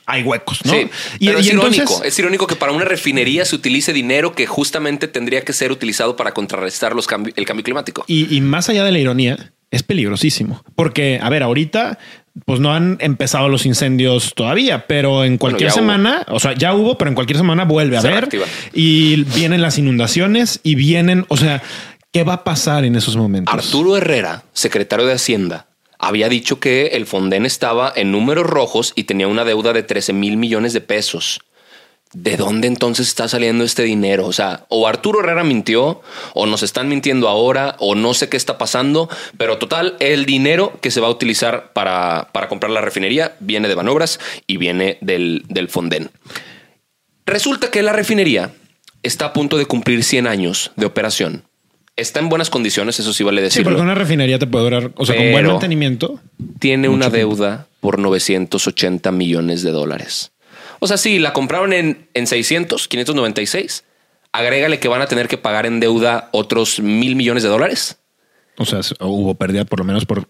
hay 0.04 0.22
huecos, 0.24 0.64
¿no? 0.64 0.72
Sí, 0.72 0.88
pero 1.20 1.38
es 1.38 1.48
entonces- 1.48 1.82
irónico. 1.84 2.04
Es 2.04 2.18
irónico 2.18 2.46
que 2.48 2.56
para 2.56 2.72
una 2.72 2.84
refinería 2.84 3.44
se 3.44 3.54
utilice 3.54 3.92
dinero 3.92 4.34
que 4.34 4.46
justamente 4.46 5.06
tendría 5.08 5.42
que 5.42 5.52
ser 5.52 5.70
utilizado 5.70 6.16
para 6.16 6.32
contrarrestar 6.34 6.94
los 6.94 7.08
cambi- 7.08 7.32
el 7.36 7.44
cambio 7.46 7.62
climático. 7.64 8.04
Y, 8.08 8.34
y 8.34 8.40
más 8.40 8.68
allá 8.68 8.84
de 8.84 8.90
la 8.92 8.98
ironía, 8.98 9.52
es 9.72 9.82
peligrosísimo. 9.82 10.62
Porque, 10.76 11.18
a 11.20 11.28
ver, 11.28 11.42
ahorita, 11.42 11.98
pues 12.46 12.60
no 12.60 12.72
han 12.72 12.98
empezado 13.00 13.48
los 13.48 13.66
incendios 13.66 14.34
todavía, 14.36 14.86
pero 14.86 15.24
en 15.24 15.38
cualquier 15.38 15.70
hubo. 15.70 15.74
semana, 15.74 16.24
o 16.28 16.38
sea, 16.38 16.52
ya 16.54 16.74
hubo, 16.74 16.96
pero 16.96 17.08
en 17.08 17.14
cualquier 17.16 17.38
semana 17.38 17.64
vuelve 17.64 17.96
a 17.96 18.02
Se 18.02 18.08
ver. 18.08 18.16
reactiva. 18.18 18.46
Y 18.72 19.24
vienen 19.34 19.60
las 19.62 19.78
inundaciones 19.78 20.60
y 20.62 20.76
vienen, 20.76 21.24
o 21.28 21.36
sea, 21.36 21.62
¿qué 22.12 22.22
va 22.22 22.34
a 22.34 22.44
pasar 22.44 22.84
en 22.84 22.94
esos 22.94 23.16
momentos? 23.16 23.52
Arturo 23.52 23.96
Herrera, 23.96 24.44
secretario 24.52 25.06
de 25.06 25.14
Hacienda, 25.14 25.66
había 25.98 26.28
dicho 26.28 26.60
que 26.60 26.88
el 26.88 27.06
Fonden 27.06 27.46
estaba 27.46 27.92
en 27.94 28.12
números 28.12 28.46
rojos 28.46 28.92
y 28.94 29.04
tenía 29.04 29.26
una 29.28 29.44
deuda 29.44 29.72
de 29.72 29.82
13 29.82 30.12
mil 30.12 30.36
millones 30.36 30.72
de 30.74 30.80
pesos. 30.80 31.40
¿De 32.14 32.36
dónde 32.36 32.68
entonces 32.68 33.08
está 33.08 33.26
saliendo 33.26 33.64
este 33.64 33.84
dinero? 33.84 34.26
O 34.26 34.32
sea, 34.32 34.66
o 34.68 34.86
Arturo 34.86 35.20
Herrera 35.20 35.44
mintió, 35.44 36.02
o 36.34 36.46
nos 36.46 36.62
están 36.62 36.88
mintiendo 36.88 37.26
ahora, 37.28 37.76
o 37.78 37.94
no 37.94 38.12
sé 38.12 38.28
qué 38.28 38.36
está 38.36 38.58
pasando, 38.58 39.08
pero 39.38 39.56
total, 39.56 39.96
el 39.98 40.26
dinero 40.26 40.78
que 40.82 40.90
se 40.90 41.00
va 41.00 41.06
a 41.06 41.10
utilizar 41.10 41.72
para, 41.72 42.28
para 42.32 42.48
comprar 42.48 42.70
la 42.70 42.82
refinería 42.82 43.36
viene 43.40 43.68
de 43.68 43.74
Banobras 43.74 44.20
y 44.46 44.58
viene 44.58 44.98
del, 45.00 45.44
del 45.48 45.68
Fonden. 45.68 46.10
Resulta 47.24 47.70
que 47.70 47.82
la 47.82 47.92
refinería 47.92 48.52
está 49.02 49.26
a 49.26 49.32
punto 49.32 49.56
de 49.56 49.64
cumplir 49.64 50.04
100 50.04 50.26
años 50.26 50.72
de 50.76 50.86
operación. 50.86 51.44
Está 51.96 52.20
en 52.20 52.28
buenas 52.28 52.50
condiciones, 52.50 52.98
eso 53.00 53.12
sí 53.12 53.22
vale 53.22 53.40
Sí, 53.40 53.44
decirlo 53.44 53.70
porque 53.70 53.82
una 53.82 53.94
refinería 53.94 54.38
te 54.38 54.46
puede 54.46 54.64
durar, 54.64 54.92
o 54.96 55.06
sea, 55.06 55.16
con 55.16 55.30
buen 55.30 55.46
mantenimiento. 55.46 56.20
tiene 56.58 56.88
una 56.88 57.10
deuda 57.10 57.68
por 57.80 57.98
980 57.98 59.12
millones 59.12 59.62
de 59.62 59.70
dólares. 59.72 60.32
O 60.82 60.88
sea, 60.88 60.96
sí, 60.96 61.20
la 61.20 61.32
compraron 61.32 61.72
en, 61.72 62.08
en 62.12 62.26
600, 62.26 62.88
596. 62.88 63.84
Agrégale 64.32 64.80
que 64.80 64.88
van 64.88 65.00
a 65.00 65.06
tener 65.06 65.28
que 65.28 65.38
pagar 65.38 65.64
en 65.64 65.78
deuda 65.78 66.28
otros 66.32 66.80
mil 66.80 67.14
millones 67.14 67.44
de 67.44 67.48
dólares. 67.48 68.00
O 68.58 68.64
sea, 68.64 68.80
hubo 68.98 69.36
pérdida 69.36 69.64
por 69.64 69.78
lo 69.78 69.84
menos 69.84 70.06
por 70.06 70.28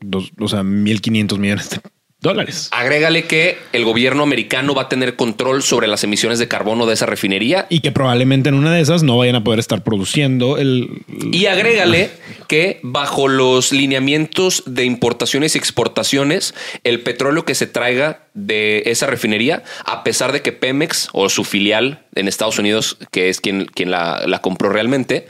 dos, 0.00 0.32
o 0.40 0.48
sea, 0.48 0.60
1.500 0.62 1.38
millones 1.38 1.68
de 1.68 1.80
dólares. 2.26 2.68
Agrégale 2.72 3.24
que 3.24 3.56
el 3.72 3.84
gobierno 3.84 4.22
americano 4.22 4.74
va 4.74 4.82
a 4.82 4.88
tener 4.88 5.16
control 5.16 5.62
sobre 5.62 5.86
las 5.86 6.04
emisiones 6.04 6.38
de 6.38 6.48
carbono 6.48 6.84
de 6.86 6.94
esa 6.94 7.06
refinería. 7.06 7.66
Y 7.70 7.80
que 7.80 7.92
probablemente 7.92 8.48
en 8.48 8.56
una 8.56 8.74
de 8.74 8.80
esas 8.80 9.02
no 9.02 9.16
vayan 9.16 9.36
a 9.36 9.44
poder 9.44 9.60
estar 9.60 9.82
produciendo 9.82 10.58
el... 10.58 11.02
Y 11.32 11.46
agrégale 11.46 12.10
que 12.48 12.80
bajo 12.82 13.28
los 13.28 13.72
lineamientos 13.72 14.62
de 14.66 14.84
importaciones 14.84 15.54
y 15.54 15.58
exportaciones, 15.58 16.54
el 16.84 17.00
petróleo 17.02 17.44
que 17.44 17.54
se 17.54 17.66
traiga 17.66 18.26
de 18.34 18.82
esa 18.86 19.06
refinería, 19.06 19.62
a 19.84 20.04
pesar 20.04 20.32
de 20.32 20.42
que 20.42 20.52
Pemex 20.52 21.08
o 21.12 21.28
su 21.28 21.44
filial 21.44 22.04
en 22.14 22.28
Estados 22.28 22.58
Unidos, 22.58 22.98
que 23.10 23.28
es 23.28 23.40
quien, 23.40 23.66
quien 23.66 23.90
la, 23.90 24.24
la 24.26 24.40
compró 24.40 24.68
realmente, 24.68 25.26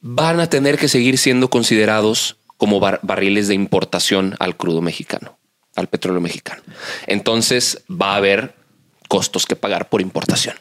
van 0.00 0.40
a 0.40 0.48
tener 0.48 0.78
que 0.78 0.88
seguir 0.88 1.18
siendo 1.18 1.50
considerados 1.50 2.36
como 2.56 2.80
bar- 2.80 3.00
barriles 3.02 3.48
de 3.48 3.54
importación 3.54 4.34
al 4.38 4.56
crudo 4.56 4.80
mexicano, 4.80 5.38
al 5.76 5.86
petróleo 5.86 6.20
mexicano. 6.20 6.62
Entonces 7.06 7.82
va 7.90 8.14
a 8.14 8.16
haber 8.16 8.54
costos 9.08 9.46
que 9.46 9.56
pagar 9.56 9.88
por 9.88 10.00
importación. 10.00 10.56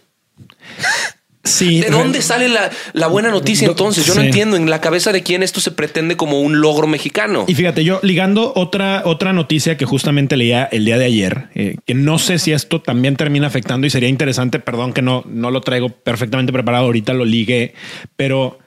Sí. 1.45 1.81
¿De 1.81 1.91
dónde 1.91 2.23
sale 2.23 2.49
la, 2.49 2.71
la 2.93 3.05
buena 3.05 3.29
noticia 3.29 3.67
entonces? 3.67 4.03
Yo 4.05 4.15
no 4.15 4.21
entiendo 4.21 4.57
en 4.57 4.67
la 4.67 4.81
cabeza 4.81 5.11
de 5.11 5.21
quién 5.21 5.43
esto 5.43 5.61
se 5.61 5.69
pretende 5.69 6.17
como 6.17 6.41
un 6.41 6.59
logro 6.59 6.87
mexicano. 6.87 7.45
Y 7.47 7.53
fíjate, 7.53 7.83
yo 7.83 7.99
ligando 8.01 8.51
otra, 8.55 9.03
otra 9.05 9.31
noticia 9.31 9.77
que 9.77 9.85
justamente 9.85 10.37
leía 10.37 10.65
el 10.65 10.85
día 10.85 10.97
de 10.97 11.05
ayer, 11.05 11.49
eh, 11.53 11.77
que 11.85 11.93
no 11.93 12.17
sé 12.17 12.39
si 12.39 12.51
esto 12.51 12.81
también 12.81 13.15
termina 13.15 13.45
afectando 13.45 13.85
y 13.85 13.91
sería 13.91 14.09
interesante, 14.09 14.59
perdón 14.59 14.91
que 14.91 15.03
no, 15.03 15.23
no 15.27 15.51
lo 15.51 15.61
traigo 15.61 15.89
perfectamente 15.89 16.51
preparado, 16.51 16.85
ahorita 16.85 17.13
lo 17.13 17.25
ligué, 17.25 17.75
pero 18.15 18.57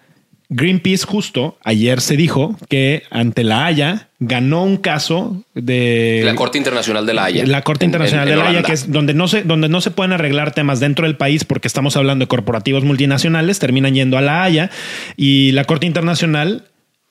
Greenpeace 0.50 1.04
justo 1.04 1.58
ayer 1.62 2.00
se 2.00 2.16
dijo 2.16 2.56
que 2.70 3.02
ante 3.10 3.44
la 3.44 3.66
Haya 3.66 4.08
ganó 4.18 4.64
un 4.64 4.78
caso 4.78 5.44
de 5.54 6.22
La 6.24 6.34
Corte 6.34 6.56
Internacional 6.56 7.04
de 7.04 7.12
la 7.14 7.24
Haya. 7.24 7.46
La 7.46 7.60
Corte 7.62 7.84
Internacional 7.84 8.26
en- 8.28 8.32
en 8.32 8.38
de 8.38 8.44
la 8.44 8.50
Haya, 8.50 8.62
que 8.62 8.72
es 8.72 8.90
donde 8.90 9.12
no 9.12 9.28
se, 9.28 9.42
donde 9.42 9.68
no 9.68 9.82
se 9.82 9.90
pueden 9.90 10.12
arreglar 10.12 10.52
temas 10.54 10.80
dentro 10.80 11.04
del 11.06 11.16
país 11.18 11.44
porque 11.44 11.68
estamos 11.68 11.96
hablando 11.98 12.24
de 12.24 12.28
corporativos 12.28 12.82
multinacionales, 12.82 13.58
terminan 13.58 13.94
yendo 13.94 14.16
a 14.16 14.22
la 14.22 14.42
Haya 14.42 14.70
y 15.18 15.52
la 15.52 15.64
Corte 15.64 15.84
Internacional 15.86 16.64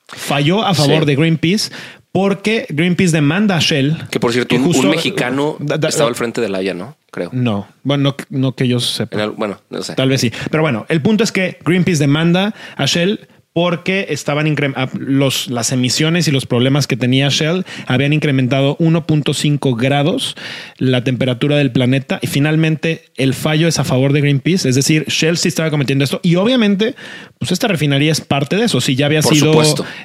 falló 0.08 0.64
a 0.64 0.74
favor 0.74 1.00
Sí. 1.00 1.06
de 1.06 1.16
Greenpeace 1.16 1.70
porque 2.12 2.66
Greenpeace 2.70 3.12
demanda 3.12 3.56
a 3.56 3.60
Shell. 3.60 3.96
Que 4.10 4.18
por 4.20 4.32
cierto, 4.32 4.48
que 4.48 4.56
un, 4.60 4.90
mexicano 4.90 5.56
Da- 5.60 5.76
da- 5.78 5.88
estaba 5.88 6.08
al 6.08 6.14
frente 6.14 6.40
de 6.40 6.48
la 6.48 6.58
Haya, 6.58 6.74
¿no? 6.74 6.96
Creo. 7.10 7.30
No, 7.32 7.66
bueno, 7.84 8.14
no, 8.30 8.38
no 8.40 8.52
que 8.54 8.66
yo 8.68 8.80
sepa. 8.80 9.22
el- 9.22 9.30
bueno, 9.30 9.60
no 9.70 9.82
sé. 9.82 9.94
Tal 9.94 10.08
vez 10.08 10.20
sí. 10.20 10.32
Pero 10.50 10.62
bueno, 10.62 10.84
el 10.88 11.00
punto 11.02 11.24
es 11.24 11.32
que 11.32 11.58
Greenpeace 11.64 12.00
demanda 12.00 12.54
a 12.76 12.84
Shell 12.86 13.28
porque 13.58 14.06
estaban 14.10 14.46
ah, 14.76 14.88
los, 14.96 15.48
las 15.48 15.72
emisiones 15.72 16.28
y 16.28 16.30
los 16.30 16.46
problemas 16.46 16.86
que 16.86 16.96
tenía 16.96 17.28
Shell 17.28 17.66
habían 17.88 18.12
incrementado 18.12 18.78
1.5 18.78 19.76
grados 19.76 20.36
la 20.76 21.02
temperatura 21.02 21.56
del 21.56 21.72
planeta 21.72 22.20
y 22.22 22.28
finalmente 22.28 23.06
el 23.16 23.34
fallo 23.34 23.66
es 23.66 23.80
a 23.80 23.82
favor 23.82 24.12
de 24.12 24.20
Greenpeace, 24.20 24.68
es 24.68 24.76
decir, 24.76 25.06
Shell 25.08 25.36
sí 25.38 25.48
estaba 25.48 25.70
cometiendo 25.70 26.04
esto 26.04 26.20
y 26.22 26.36
obviamente 26.36 26.94
pues 27.40 27.50
esta 27.50 27.66
refinería 27.66 28.12
es 28.12 28.20
parte 28.20 28.54
de 28.54 28.66
eso, 28.66 28.80
si 28.80 28.94
ya 28.94 29.06
había 29.06 29.22
Por 29.22 29.34
sido 29.34 29.60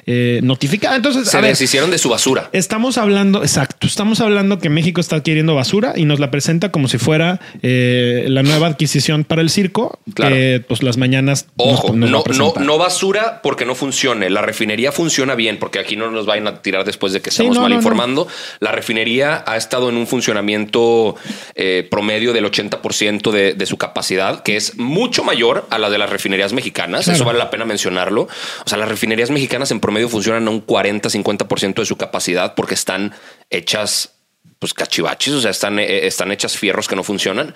eh, 0.06 0.40
notificada. 0.42 0.96
Entonces, 0.96 1.28
Se 1.28 1.36
a 1.36 1.40
ver, 1.40 1.50
deshicieron 1.50 1.90
de 1.90 1.98
su 1.98 2.08
basura. 2.08 2.48
Estamos 2.52 2.98
hablando, 2.98 3.42
exacto, 3.42 3.86
estamos 3.86 4.20
hablando 4.20 4.58
que 4.58 4.68
México 4.68 5.00
está 5.00 5.16
adquiriendo 5.16 5.54
basura 5.54 5.94
y 5.96 6.06
nos 6.06 6.18
la 6.18 6.32
presenta 6.32 6.72
como 6.72 6.88
si 6.88 6.98
fuera 6.98 7.40
eh, 7.62 8.26
la 8.28 8.42
nueva 8.42 8.66
adquisición 8.66 9.22
para 9.22 9.42
el 9.42 9.50
circo, 9.50 10.00
Claro. 10.12 10.34
que 10.34 10.64
pues 10.66 10.82
las 10.82 10.96
mañanas 10.96 11.46
Ojo, 11.56 11.92
nos 11.92 12.10
no, 12.10 12.24
no, 12.36 12.54
no 12.58 12.78
basura 12.78 13.42
porque 13.44 13.66
no 13.66 13.74
funcione. 13.74 14.30
La 14.30 14.40
refinería 14.40 14.90
funciona 14.90 15.34
bien 15.34 15.58
porque 15.58 15.78
aquí 15.78 15.96
no 15.96 16.10
nos 16.10 16.24
vayan 16.24 16.46
a 16.46 16.62
tirar 16.62 16.86
después 16.86 17.12
de 17.12 17.20
que 17.20 17.30
Sí, 17.30 17.42
estamos 17.42 17.56
no, 17.56 17.60
mal 17.60 17.68
no, 17.68 17.74
no. 17.74 17.80
informando. 17.80 18.26
La 18.60 18.72
refinería 18.72 19.44
ha 19.46 19.58
estado 19.58 19.90
en 19.90 19.98
un 19.98 20.06
funcionamiento 20.06 21.14
eh, 21.54 21.86
promedio 21.90 22.32
del 22.32 22.46
80% 22.46 23.30
de, 23.32 23.52
de 23.52 23.66
su 23.66 23.76
capacidad, 23.76 24.42
que 24.42 24.56
es 24.56 24.78
mucho 24.78 25.24
mayor 25.24 25.66
a 25.68 25.76
la 25.76 25.90
de 25.90 25.98
las 25.98 26.08
refinerías 26.08 26.54
mexicanas. 26.54 27.04
Claro. 27.04 27.16
Eso 27.16 27.24
vale 27.26 27.38
la 27.38 27.50
pena 27.50 27.66
mencionarlo. 27.66 28.22
O 28.22 28.68
sea, 28.68 28.78
las 28.78 28.88
refinerías 28.88 29.30
mexicanas 29.30 29.70
en 29.72 29.78
promedio 29.78 30.08
funcionan 30.08 30.48
a 30.48 30.50
un 30.50 30.66
40-50% 30.66 31.74
de 31.74 31.84
su 31.84 31.98
capacidad 31.98 32.54
porque 32.54 32.72
están 32.72 33.12
hechas 33.50 34.14
pues 34.58 34.72
cachivaches, 34.72 35.34
o 35.34 35.40
sea, 35.42 35.50
están, 35.50 35.78
eh, 35.78 36.06
están 36.06 36.32
hechas 36.32 36.56
fierros 36.56 36.88
que 36.88 36.96
no 36.96 37.04
funcionan. 37.04 37.54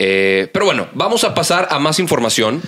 Eh, 0.00 0.50
pero 0.52 0.64
bueno, 0.64 0.88
vamos 0.94 1.22
a 1.22 1.32
pasar 1.32 1.68
a 1.70 1.78
más 1.78 2.00
información. 2.00 2.60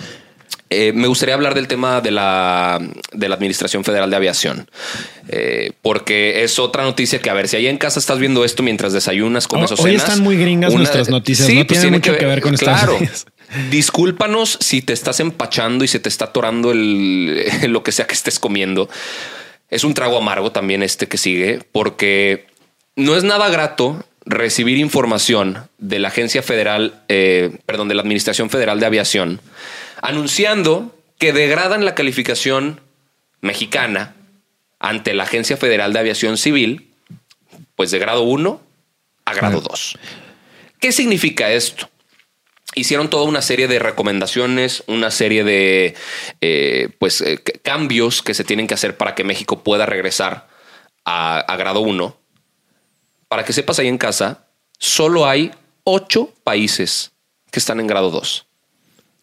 Eh, 0.73 0.93
me 0.93 1.07
gustaría 1.07 1.35
hablar 1.35 1.53
del 1.53 1.67
tema 1.67 1.99
de 1.99 2.11
la, 2.11 2.79
de 3.11 3.27
la 3.27 3.35
Administración 3.35 3.83
Federal 3.83 4.09
de 4.09 4.15
Aviación, 4.15 4.69
Eh, 5.27 5.73
porque 5.81 6.43
es 6.43 6.59
otra 6.59 6.83
noticia 6.83 7.19
que, 7.19 7.29
a 7.29 7.33
ver, 7.33 7.49
si 7.49 7.57
ahí 7.57 7.67
en 7.67 7.77
casa 7.77 7.99
estás 7.99 8.19
viendo 8.19 8.45
esto 8.45 8.63
mientras 8.63 8.93
desayunas, 8.93 9.47
comes 9.49 9.71
Hoy- 9.71 9.77
o 9.79 9.83
hoy 9.83 9.91
cenas, 9.91 10.03
están 10.09 10.23
muy 10.23 10.37
gringas 10.37 10.73
nuestras 10.73 11.09
noticias, 11.09 11.47
no 11.49 11.55
pues 11.67 11.79
tienen 11.81 11.99
mucho 11.99 12.17
que 12.17 12.25
ver 12.25 12.41
con 12.41 12.53
Estados 12.53 12.79
claro. 12.79 12.95
Unidos. 12.97 13.25
Discúlpanos 13.69 14.57
si 14.61 14.81
te 14.81 14.93
estás 14.93 15.19
empachando 15.19 15.83
y 15.83 15.87
se 15.89 15.99
te 15.99 16.07
está 16.07 16.25
atorando 16.25 16.71
el, 16.71 17.45
lo 17.67 17.83
que 17.83 17.91
sea 17.91 18.07
que 18.07 18.13
estés 18.13 18.39
comiendo. 18.39 18.89
Es 19.69 19.83
un 19.83 19.93
trago 19.93 20.17
amargo 20.17 20.51
también 20.53 20.83
este 20.83 21.07
que 21.07 21.17
sigue, 21.17 21.59
porque 21.73 22.45
no 22.95 23.15
es 23.17 23.23
nada 23.25 23.49
grato 23.49 24.05
recibir 24.25 24.77
información 24.77 25.69
de 25.77 25.99
la 25.99 26.09
Agencia 26.09 26.43
Federal, 26.43 27.01
eh, 27.07 27.57
perdón, 27.65 27.87
de 27.87 27.95
la 27.95 28.01
Administración 28.01 28.49
Federal 28.49 28.79
de 28.79 28.85
Aviación, 28.85 29.41
anunciando 30.01 30.95
que 31.17 31.33
degradan 31.33 31.85
la 31.85 31.95
calificación 31.95 32.81
mexicana 33.41 34.15
ante 34.79 35.13
la 35.13 35.23
Agencia 35.23 35.57
Federal 35.57 35.93
de 35.93 35.99
Aviación 35.99 36.37
Civil, 36.37 36.89
pues 37.75 37.91
de 37.91 37.99
grado 37.99 38.23
1 38.23 38.61
a 39.25 39.33
grado 39.33 39.61
2. 39.61 39.97
¿Qué 40.79 40.91
significa 40.91 41.51
esto? 41.51 41.89
Hicieron 42.73 43.09
toda 43.09 43.25
una 43.25 43.41
serie 43.41 43.67
de 43.67 43.79
recomendaciones, 43.79 44.83
una 44.87 45.11
serie 45.11 45.43
de 45.43 45.93
eh, 46.39 46.89
pues, 46.99 47.21
eh, 47.21 47.39
cambios 47.63 48.21
que 48.21 48.33
se 48.33 48.43
tienen 48.43 48.65
que 48.65 48.73
hacer 48.73 48.97
para 48.97 49.13
que 49.13 49.23
México 49.23 49.63
pueda 49.63 49.85
regresar 49.85 50.47
a, 51.05 51.39
a 51.39 51.57
grado 51.57 51.81
1. 51.81 52.20
Para 53.31 53.45
que 53.45 53.53
sepas 53.53 53.79
ahí 53.79 53.87
en 53.87 53.97
casa, 53.97 54.43
solo 54.77 55.25
hay 55.25 55.51
ocho 55.85 56.33
países 56.43 57.13
que 57.49 57.59
están 57.59 57.79
en 57.79 57.87
grado 57.87 58.11
2. 58.11 58.45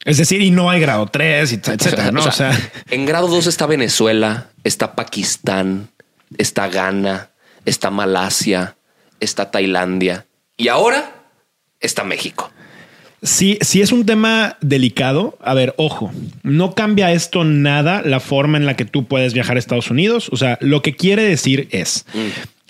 Es 0.07 0.17
decir, 0.17 0.41
y 0.41 0.51
no 0.51 0.71
hay 0.71 0.81
grado 0.81 1.09
3, 1.09 1.53
etcétera, 1.53 2.11
¿no? 2.11 2.21
O 2.21 2.27
O 2.27 2.33
sea, 2.33 2.55
sea, 2.55 2.73
en 2.89 3.05
grado 3.05 3.29
2 3.29 3.47
está 3.47 3.67
Venezuela, 3.67 4.49
está 4.65 4.95
Pakistán, 4.95 5.91
está 6.39 6.69
Ghana, 6.69 7.29
está 7.67 7.91
Malasia, 7.91 8.79
está 9.21 9.51
Tailandia 9.51 10.25
y 10.57 10.69
ahora 10.69 11.27
está 11.79 12.03
México. 12.03 12.51
Sí, 13.23 13.59
sí 13.61 13.83
es 13.83 13.93
un 13.93 14.07
tema 14.07 14.57
delicado. 14.63 15.37
A 15.43 15.53
ver, 15.53 15.75
ojo, 15.77 16.11
no 16.43 16.75
cambia 16.75 17.13
esto 17.13 17.45
nada 17.45 18.01
la 18.01 18.21
forma 18.21 18.57
en 18.57 18.65
la 18.65 18.75
que 18.75 18.87
tú 18.87 19.07
puedes 19.07 19.35
viajar 19.35 19.57
a 19.57 19.59
Estados 19.59 19.91
Unidos. 19.91 20.31
O 20.33 20.39
sea, 20.39 20.57
lo 20.63 20.81
que 20.81 20.97
quiere 20.97 21.25
decir 21.25 21.69
es, 21.73 22.07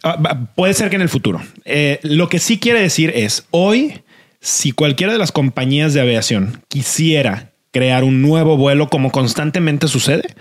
ah, 0.02 0.47
puede 0.55 0.75
ser 0.75 0.90
que 0.90 0.97
en 0.97 1.02
el 1.02 1.09
futuro. 1.09 1.40
Eh, 1.64 2.00
lo 2.02 2.28
que 2.28 2.38
sí 2.38 2.59
quiere 2.59 2.81
decir 2.81 3.12
es, 3.14 3.47
hoy, 3.50 4.02
si 4.40 4.73
cualquiera 4.73 5.12
de 5.12 5.19
las 5.19 5.33
compañías 5.33 5.95
de 5.95 6.00
aviación 6.00 6.62
quisiera 6.69 7.52
crear 7.73 8.05
un 8.05 8.23
nuevo 8.23 8.57
vuelo 8.57 8.88
como 8.88 9.11
constantemente 9.11 9.88
sucede, 9.88 10.35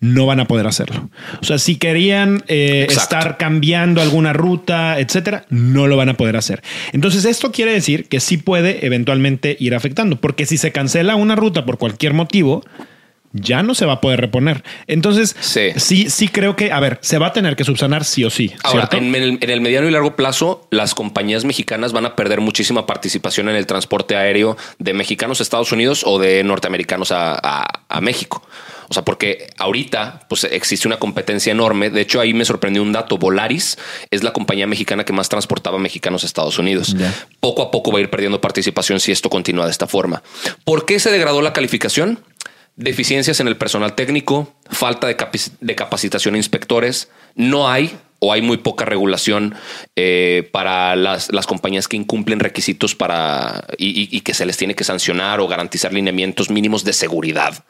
no 0.00 0.26
van 0.26 0.40
a 0.40 0.46
poder 0.46 0.66
hacerlo. 0.66 1.08
O 1.40 1.44
sea, 1.44 1.58
si 1.58 1.76
querían 1.76 2.44
eh, 2.48 2.86
estar 2.90 3.38
cambiando 3.38 4.02
alguna 4.02 4.32
ruta, 4.32 4.98
etcétera, 4.98 5.46
no 5.48 5.86
lo 5.86 5.96
van 5.96 6.10
a 6.10 6.16
poder 6.16 6.36
hacer. 6.36 6.62
Entonces, 6.92 7.24
esto 7.24 7.50
quiere 7.50 7.72
decir 7.72 8.06
que 8.06 8.20
sí 8.20 8.36
puede 8.36 8.84
eventualmente 8.84 9.56
ir 9.58 9.74
afectando, 9.74 10.20
porque 10.20 10.44
si 10.46 10.58
se 10.58 10.72
cancela 10.72 11.16
una 11.16 11.34
ruta 11.34 11.64
por 11.64 11.78
cualquier 11.78 12.12
motivo, 12.12 12.62
ya 13.40 13.62
no 13.62 13.74
se 13.74 13.86
va 13.86 13.94
a 13.94 14.00
poder 14.00 14.20
reponer. 14.20 14.64
Entonces, 14.86 15.36
Sí. 15.40 15.70
sí, 15.76 16.10
sí, 16.10 16.28
creo 16.28 16.56
que, 16.56 16.72
a 16.72 16.80
ver, 16.80 16.98
se 17.02 17.18
va 17.18 17.28
a 17.28 17.32
tener 17.32 17.56
que 17.56 17.64
subsanar 17.64 18.04
sí 18.04 18.24
o 18.24 18.30
sí. 18.30 18.52
Ahora, 18.64 18.88
en 18.92 19.14
el, 19.14 19.38
en 19.40 19.50
el 19.50 19.60
mediano 19.60 19.88
y 19.88 19.90
largo 19.90 20.16
plazo, 20.16 20.66
las 20.70 20.94
compañías 20.94 21.44
mexicanas 21.44 21.92
van 21.92 22.06
a 22.06 22.16
perder 22.16 22.40
muchísima 22.40 22.86
participación 22.86 23.48
en 23.48 23.56
el 23.56 23.66
transporte 23.66 24.16
aéreo 24.16 24.56
de 24.78 24.92
mexicanos 24.94 25.40
a 25.40 25.42
Estados 25.42 25.72
Unidos 25.72 26.02
o 26.06 26.18
de 26.18 26.42
norteamericanos 26.44 27.12
a, 27.12 27.34
a- 27.34 27.82
a 27.88 28.00
México. 28.00 28.42
O 28.88 28.94
sea, 28.94 29.04
porque 29.04 29.48
ahorita 29.58 30.26
pues, 30.28 30.44
existe 30.44 30.86
una 30.86 30.98
competencia 30.98 31.50
enorme. 31.50 31.90
De 31.90 32.00
hecho, 32.02 32.20
ahí 32.20 32.32
me 32.34 32.44
sorprendió 32.44 32.82
un 32.84 32.92
dato. 32.92 33.18
Volaris 33.18 33.76
es 34.12 34.22
la 34.22 34.32
compañía 34.32 34.68
mexicana 34.68 35.04
que 35.04 35.12
más 35.12 35.28
transportaba 35.28 35.76
mexicanos 35.78 36.22
a 36.22 36.26
Estados 36.26 36.56
Unidos. 36.60 36.94
Poco 37.40 37.62
a 37.62 37.72
poco 37.72 37.90
va 37.90 37.98
a 37.98 38.02
ir 38.02 38.10
perdiendo 38.10 38.40
participación 38.40 39.00
si 39.00 39.10
esto 39.10 39.28
continúa 39.28 39.64
de 39.64 39.72
esta 39.72 39.88
forma. 39.88 40.22
¿Por 40.64 40.86
qué 40.86 41.00
se 41.00 41.10
degradó 41.10 41.42
la 41.42 41.52
calificación? 41.52 42.20
Deficiencias 42.76 43.40
en 43.40 43.48
el 43.48 43.56
personal 43.56 43.94
técnico, 43.94 44.54
falta 44.68 45.06
de, 45.06 45.16
de 45.60 45.74
capacitación 45.74 46.34
a 46.34 46.38
inspectores, 46.38 47.10
no 47.34 47.68
hay 47.70 47.98
o 48.18 48.32
hay 48.32 48.42
muy 48.42 48.58
poca 48.58 48.84
regulación 48.84 49.54
eh, 49.94 50.48
para 50.52 50.94
las, 50.96 51.32
las 51.32 51.46
compañías 51.46 51.88
que 51.88 51.96
incumplen 51.96 52.40
requisitos 52.40 52.94
para 52.94 53.66
y 53.78 54.20
que 54.20 54.34
se 54.34 54.46
les 54.46 54.56
tiene 54.56 54.74
que 54.74 54.84
sancionar 54.84 55.40
o 55.40 55.48
garantizar 55.48 55.92
lineamientos 55.92 56.50
mínimos 56.50 56.84
de 56.84 56.92
seguridad. 56.92 57.64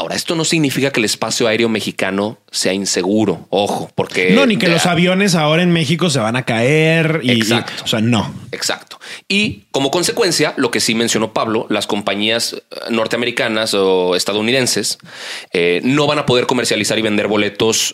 Ahora, 0.00 0.16
esto 0.16 0.34
no 0.34 0.46
significa 0.46 0.90
que 0.90 0.98
el 1.00 1.04
espacio 1.04 1.46
aéreo 1.46 1.68
mexicano 1.68 2.38
sea 2.50 2.72
inseguro. 2.72 3.46
Ojo, 3.50 3.90
porque 3.94 4.30
no, 4.30 4.46
ni 4.46 4.56
que 4.56 4.66
los 4.68 4.86
aviones 4.86 5.34
ahora 5.34 5.62
en 5.62 5.72
México 5.72 6.08
se 6.08 6.18
van 6.20 6.36
a 6.36 6.44
caer. 6.46 7.20
Y, 7.22 7.32
y- 7.32 7.40
Exacto. 7.42 7.84
o 7.84 7.86
sea, 7.86 8.00
no. 8.00 8.32
Exacto. 8.50 8.98
Y 9.28 9.64
como 9.72 9.90
consecuencia, 9.90 10.54
lo 10.56 10.70
que 10.70 10.80
sí 10.80 10.94
mencionó 10.94 11.34
Pablo, 11.34 11.66
las 11.68 11.86
compañías 11.86 12.54
eh, 12.54 12.60
norteamericanas 12.88 13.74
o 13.74 14.16
estadounidenses 14.16 14.96
eh, 15.52 15.82
no 15.84 16.06
van 16.06 16.18
a 16.18 16.24
poder 16.24 16.46
comercializar 16.46 16.98
y 16.98 17.02
vender 17.02 17.28
boletos 17.28 17.92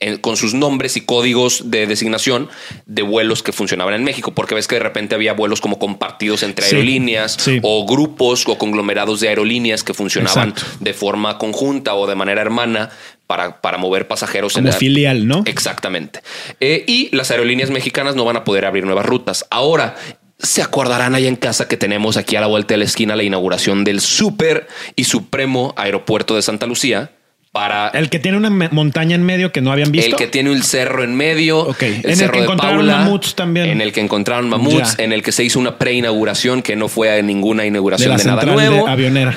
en- 0.00 0.18
con 0.18 0.36
sus 0.36 0.54
nombres 0.54 0.96
y 0.96 1.00
códigos 1.02 1.70
de 1.70 1.86
designación 1.86 2.48
de 2.86 3.02
vuelos 3.02 3.42
que 3.42 3.52
funcionaban 3.52 3.94
en 3.94 4.04
México, 4.04 4.32
porque 4.34 4.54
ves 4.54 4.68
que 4.68 4.76
de 4.76 4.80
repente 4.82 5.14
había 5.14 5.32
vuelos 5.32 5.60
como 5.60 5.78
compartidos 5.78 6.42
entre 6.42 6.66
Sí, 6.66 6.74
aerolíneas 6.76 7.36
sí. 7.38 7.60
o 7.62 7.86
grupos 7.86 8.44
o 8.46 8.58
conglomerados 8.58 9.20
de 9.20 9.28
aerolíneas 9.28 9.82
que 9.84 9.94
funcionaban 9.94 10.50
Exacto. 10.50 10.76
de 10.80 10.94
forma 10.94 11.38
conjunta 11.38 11.94
o 11.94 12.06
de 12.06 12.14
manera 12.14 12.40
hermana 12.42 12.90
para, 13.26 13.60
para 13.60 13.78
mover 13.78 14.06
pasajeros 14.06 14.52
Como 14.54 14.66
en 14.68 14.72
la- 14.72 14.78
filial, 14.78 15.26
¿no? 15.26 15.42
Exactamente. 15.46 16.20
Eh, 16.60 16.84
y 16.86 17.08
las 17.16 17.30
aerolíneas 17.30 17.70
mexicanas 17.70 18.14
no 18.14 18.24
van 18.24 18.36
a 18.36 18.44
poder 18.44 18.64
abrir 18.66 18.84
nuevas 18.84 19.06
rutas. 19.06 19.46
Ahora, 19.50 19.96
se 20.38 20.60
acordarán 20.62 21.14
allá 21.14 21.28
en 21.28 21.36
casa 21.36 21.66
que 21.66 21.78
tenemos 21.78 22.18
aquí 22.18 22.36
a 22.36 22.42
la 22.42 22.46
vuelta 22.46 22.74
de 22.74 22.78
la 22.78 22.84
esquina 22.84 23.16
la 23.16 23.22
inauguración 23.22 23.84
del 23.84 24.00
super 24.02 24.68
y 24.94 25.04
supremo 25.04 25.72
aeropuerto 25.78 26.36
de 26.36 26.42
Santa 26.42 26.66
Lucía 26.66 27.10
para 27.56 27.88
El 27.88 28.10
que 28.10 28.18
tiene 28.18 28.36
una 28.36 28.50
montaña 28.50 29.14
en 29.14 29.22
medio 29.24 29.50
que 29.50 29.60
no 29.62 29.72
habían 29.72 29.90
visto. 29.90 30.06
el 30.10 30.16
que 30.16 30.26
tiene 30.26 30.50
un 30.50 30.62
cerro 30.62 31.02
en 31.04 31.14
medio, 31.16 31.60
Ok. 31.60 31.82
el 31.82 32.00
En 32.04 32.20
el 32.20 32.30
que 32.30 32.38
de 32.38 32.44
encontraron 32.44 32.76
Paula, 32.78 32.96
mamuts 32.98 33.34
también. 33.34 33.66
en 33.70 33.80
el 33.80 33.92
que 33.92 34.00
encontraron 34.00 34.48
mamuts, 34.50 34.96
Ya. 34.98 35.04
en 35.04 35.12
el 35.12 35.22
que 35.22 35.32
se 35.32 35.42
hizo 35.42 35.58
una 35.58 35.78
preinauguración 35.78 36.62
que 36.62 36.76
no 36.76 36.88
fue 36.88 37.22
ninguna 37.22 37.62
de 37.62 37.68
inauguración 37.68 38.10
la 38.10 38.16
de, 38.18 38.24
nada 38.24 38.44
de 38.44 38.52
nuevo 38.52 38.86
avionera. 38.88 39.34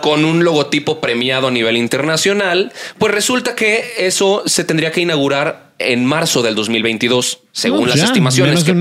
con 0.00 0.24
un 0.24 0.42
logotipo 0.44 1.00
premiado 1.00 1.48
a 1.48 1.50
nivel 1.50 1.76
internacional, 1.76 2.72
pues 2.98 3.12
resulta 3.12 3.54
que 3.54 3.84
eso 3.98 4.42
se 4.46 4.64
tendría 4.64 4.90
que 4.90 5.00
inaugurar 5.02 5.72
en 5.78 6.04
marzo 6.06 6.42
del 6.42 6.54
2022, 6.54 7.40
según 7.52 7.80
No, 7.80 7.84
pues 7.84 7.90
las 7.96 8.00
ya, 8.00 8.04
estimaciones, 8.06 8.64
que 8.64 8.70
año. 8.70 8.80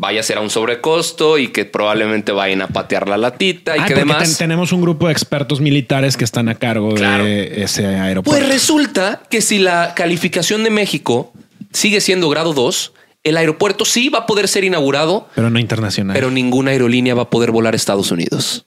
Vaya 0.00 0.20
a 0.20 0.22
ser 0.22 0.38
a 0.38 0.40
un 0.40 0.48
sobrecosto 0.48 1.38
y 1.38 1.48
que 1.48 1.64
probablemente 1.64 2.30
vayan 2.30 2.62
a 2.62 2.68
patear 2.68 3.08
la 3.08 3.16
latita 3.16 3.76
y 3.76 3.80
Ah, 3.80 3.82
que 3.84 3.94
porque 3.94 4.00
demás. 4.12 4.28
ten- 4.28 4.36
tenemos 4.38 4.70
un 4.72 4.80
grupo 4.80 5.08
de 5.08 5.12
expertos 5.12 5.60
militares 5.60 6.16
que 6.16 6.22
están 6.22 6.48
a 6.48 6.54
cargo 6.54 6.94
Claro. 6.94 7.24
de 7.24 7.64
ese 7.64 7.84
aeropuerto. 7.84 8.40
Pues 8.40 8.48
resulta 8.52 9.22
que 9.28 9.40
si 9.42 9.58
la 9.58 9.94
calificación 9.96 10.62
de 10.62 10.70
México 10.70 11.32
sigue 11.72 12.00
siendo 12.00 12.28
grado 12.30 12.52
2, 12.52 12.92
el 13.24 13.36
aeropuerto 13.36 13.84
sí 13.84 14.08
va 14.08 14.20
a 14.20 14.26
poder 14.26 14.46
ser 14.46 14.62
inaugurado, 14.62 15.28
pero 15.34 15.50
no 15.50 15.58
internacional. 15.58 16.14
pero 16.14 16.30
ninguna 16.30 16.70
aerolínea 16.70 17.16
va 17.16 17.22
a 17.22 17.30
poder 17.30 17.50
volar 17.50 17.74
a 17.74 17.76
Estados 17.76 18.12
Unidos. 18.12 18.66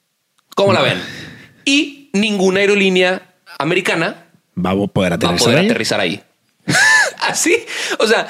¿Cómo 0.54 0.74
la 0.74 0.82
ven? 0.82 1.02
Y 1.64 2.10
ninguna 2.12 2.60
aerolínea 2.60 3.22
americana 3.58 4.26
Va 4.64 4.72
a 4.72 4.76
poder 4.88 5.12
va 5.14 5.16
a 5.16 5.16
aterrizar. 5.16 5.38
poder 5.46 5.58
ahí. 5.60 5.66
aterrizar 5.66 6.00
ahí. 6.02 6.22
Así. 7.22 7.56
O 8.00 8.06
sea, 8.06 8.28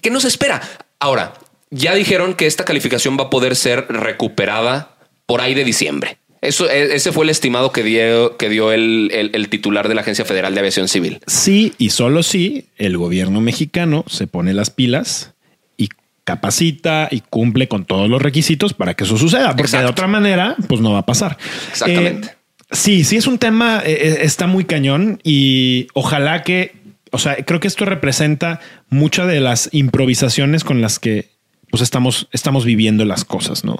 ¿qué 0.00 0.10
nos 0.10 0.24
espera? 0.24 0.60
Ahora, 1.00 1.32
ya 1.70 1.94
dijeron 1.94 2.34
que 2.34 2.46
esta 2.46 2.64
calificación 2.64 3.16
va 3.18 3.24
a 3.24 3.30
poder 3.30 3.56
ser 3.56 3.86
recuperada 3.88 4.96
por 5.26 5.40
ahí 5.40 5.54
de 5.54 5.64
diciembre. 5.64 6.18
Eso, 6.42 6.70
e- 6.70 6.94
ese 6.94 7.12
fue 7.12 7.24
el 7.24 7.30
estimado 7.30 7.70
que 7.72 7.82
dio, 7.82 8.36
que 8.36 8.48
dio 8.48 8.72
el, 8.72 9.10
el- 9.12 9.30
el 9.34 9.48
titular 9.48 9.88
de 9.88 9.94
la 9.94 10.00
Agencia 10.00 10.24
Federal 10.24 10.54
de 10.54 10.60
Aviación 10.60 10.88
Civil. 10.88 11.20
Sí 11.26 11.74
y 11.78 11.90
solo 11.90 12.22
si 12.22 12.66
el 12.76 12.96
gobierno 12.96 13.40
mexicano 13.40 14.04
se 14.08 14.26
pone 14.26 14.54
las 14.54 14.70
pilas 14.70 15.34
y 15.76 15.88
capacita 16.24 17.08
y 17.10 17.20
cumple 17.28 17.68
con 17.68 17.84
todos 17.84 18.08
los 18.08 18.22
requisitos 18.22 18.72
para 18.72 18.94
que 18.94 19.04
eso 19.04 19.16
suceda, 19.18 19.48
porque 19.50 19.62
Exacto. 19.62 19.86
de 19.86 19.90
otra 19.92 20.06
manera, 20.06 20.56
pues 20.68 20.80
no 20.80 20.92
va 20.92 21.00
a 21.00 21.06
pasar. 21.06 21.36
Exactamente. 21.72 22.28
Eh, 22.28 22.34
sí, 22.70 23.04
sí 23.04 23.16
es 23.16 23.26
un 23.26 23.38
tema, 23.38 23.82
eh, 23.84 23.92
eh, 24.00 24.18
está 24.22 24.46
muy 24.46 24.64
cañón 24.64 25.20
y 25.22 25.88
ojalá 25.92 26.42
que, 26.42 26.72
o 27.10 27.18
sea, 27.18 27.36
creo 27.44 27.60
que 27.60 27.68
esto 27.68 27.84
representa 27.84 28.60
muchas 28.88 29.28
de 29.28 29.40
las 29.40 29.68
improvisaciones 29.72 30.64
con 30.64 30.80
las 30.80 30.98
que 30.98 31.30
pues 31.70 31.82
estamos, 31.82 32.28
estamos 32.32 32.64
viviendo 32.64 33.04
las 33.04 33.24
cosas, 33.24 33.64
¿no? 33.64 33.76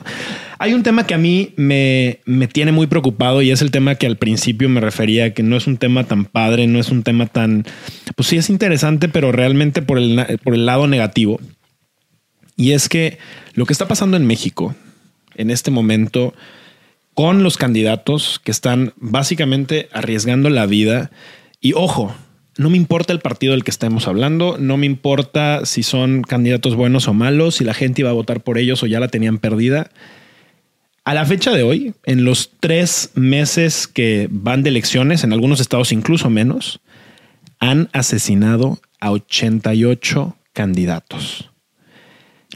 Hay 0.60 0.74
un 0.74 0.84
tema 0.84 1.06
que 1.06 1.14
a 1.14 1.18
mí 1.18 1.54
me, 1.56 2.20
me 2.24 2.46
tiene 2.46 2.70
muy 2.70 2.86
preocupado 2.86 3.42
y 3.42 3.50
es 3.50 3.62
el 3.62 3.72
tema 3.72 3.96
que 3.96 4.06
al 4.06 4.16
principio 4.16 4.68
me 4.68 4.80
refería, 4.80 5.34
que 5.34 5.42
no 5.42 5.56
es 5.56 5.66
un 5.66 5.76
tema 5.76 6.04
tan 6.04 6.24
padre, 6.24 6.68
no 6.68 6.78
es 6.78 6.90
un 6.90 7.02
tema 7.02 7.26
tan, 7.26 7.64
pues 8.14 8.28
sí 8.28 8.36
es 8.36 8.48
interesante, 8.48 9.08
pero 9.08 9.32
realmente 9.32 9.82
por 9.82 9.98
el, 9.98 10.38
por 10.44 10.54
el 10.54 10.66
lado 10.66 10.86
negativo. 10.86 11.40
Y 12.56 12.72
es 12.72 12.88
que 12.88 13.18
lo 13.54 13.66
que 13.66 13.72
está 13.72 13.88
pasando 13.88 14.16
en 14.16 14.26
México 14.26 14.76
en 15.34 15.50
este 15.50 15.70
momento 15.70 16.34
con 17.14 17.42
los 17.42 17.56
candidatos 17.56 18.40
que 18.42 18.50
están 18.50 18.92
básicamente 18.96 19.88
arriesgando 19.92 20.48
la 20.48 20.66
vida 20.66 21.10
y 21.60 21.72
ojo, 21.72 22.14
no 22.60 22.68
me 22.68 22.76
importa 22.76 23.14
el 23.14 23.20
partido 23.20 23.54
del 23.54 23.64
que 23.64 23.70
estemos 23.70 24.06
hablando, 24.06 24.58
no 24.58 24.76
me 24.76 24.84
importa 24.84 25.64
si 25.64 25.82
son 25.82 26.20
candidatos 26.20 26.76
buenos 26.76 27.08
o 27.08 27.14
malos, 27.14 27.54
si 27.54 27.64
la 27.64 27.72
gente 27.72 28.02
iba 28.02 28.10
a 28.10 28.12
votar 28.12 28.42
por 28.42 28.58
ellos 28.58 28.82
o 28.82 28.86
ya 28.86 29.00
la 29.00 29.08
tenían 29.08 29.38
perdida. 29.38 29.90
A 31.02 31.14
la 31.14 31.24
fecha 31.24 31.52
de 31.52 31.62
hoy, 31.62 31.94
en 32.04 32.26
los 32.26 32.50
tres 32.60 33.12
meses 33.14 33.86
que 33.86 34.28
van 34.30 34.62
de 34.62 34.68
elecciones, 34.68 35.24
en 35.24 35.32
algunos 35.32 35.58
estados 35.58 35.90
incluso 35.90 36.28
menos, 36.28 36.80
han 37.60 37.88
asesinado 37.94 38.78
a 39.00 39.10
88 39.10 40.36
candidatos. 40.52 41.50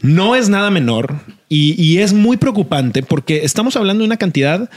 No 0.03 0.35
es 0.35 0.49
nada 0.49 0.69
menor 0.69 1.15
y, 1.49 1.83
y 1.83 1.97
es 1.97 2.13
muy 2.13 2.37
preocupante 2.37 3.01
porque 3.01 3.37
estamos 3.43 3.75
hablando 3.75 4.03
de 4.03 4.07
una 4.09 4.17
cantidad 4.17 4.69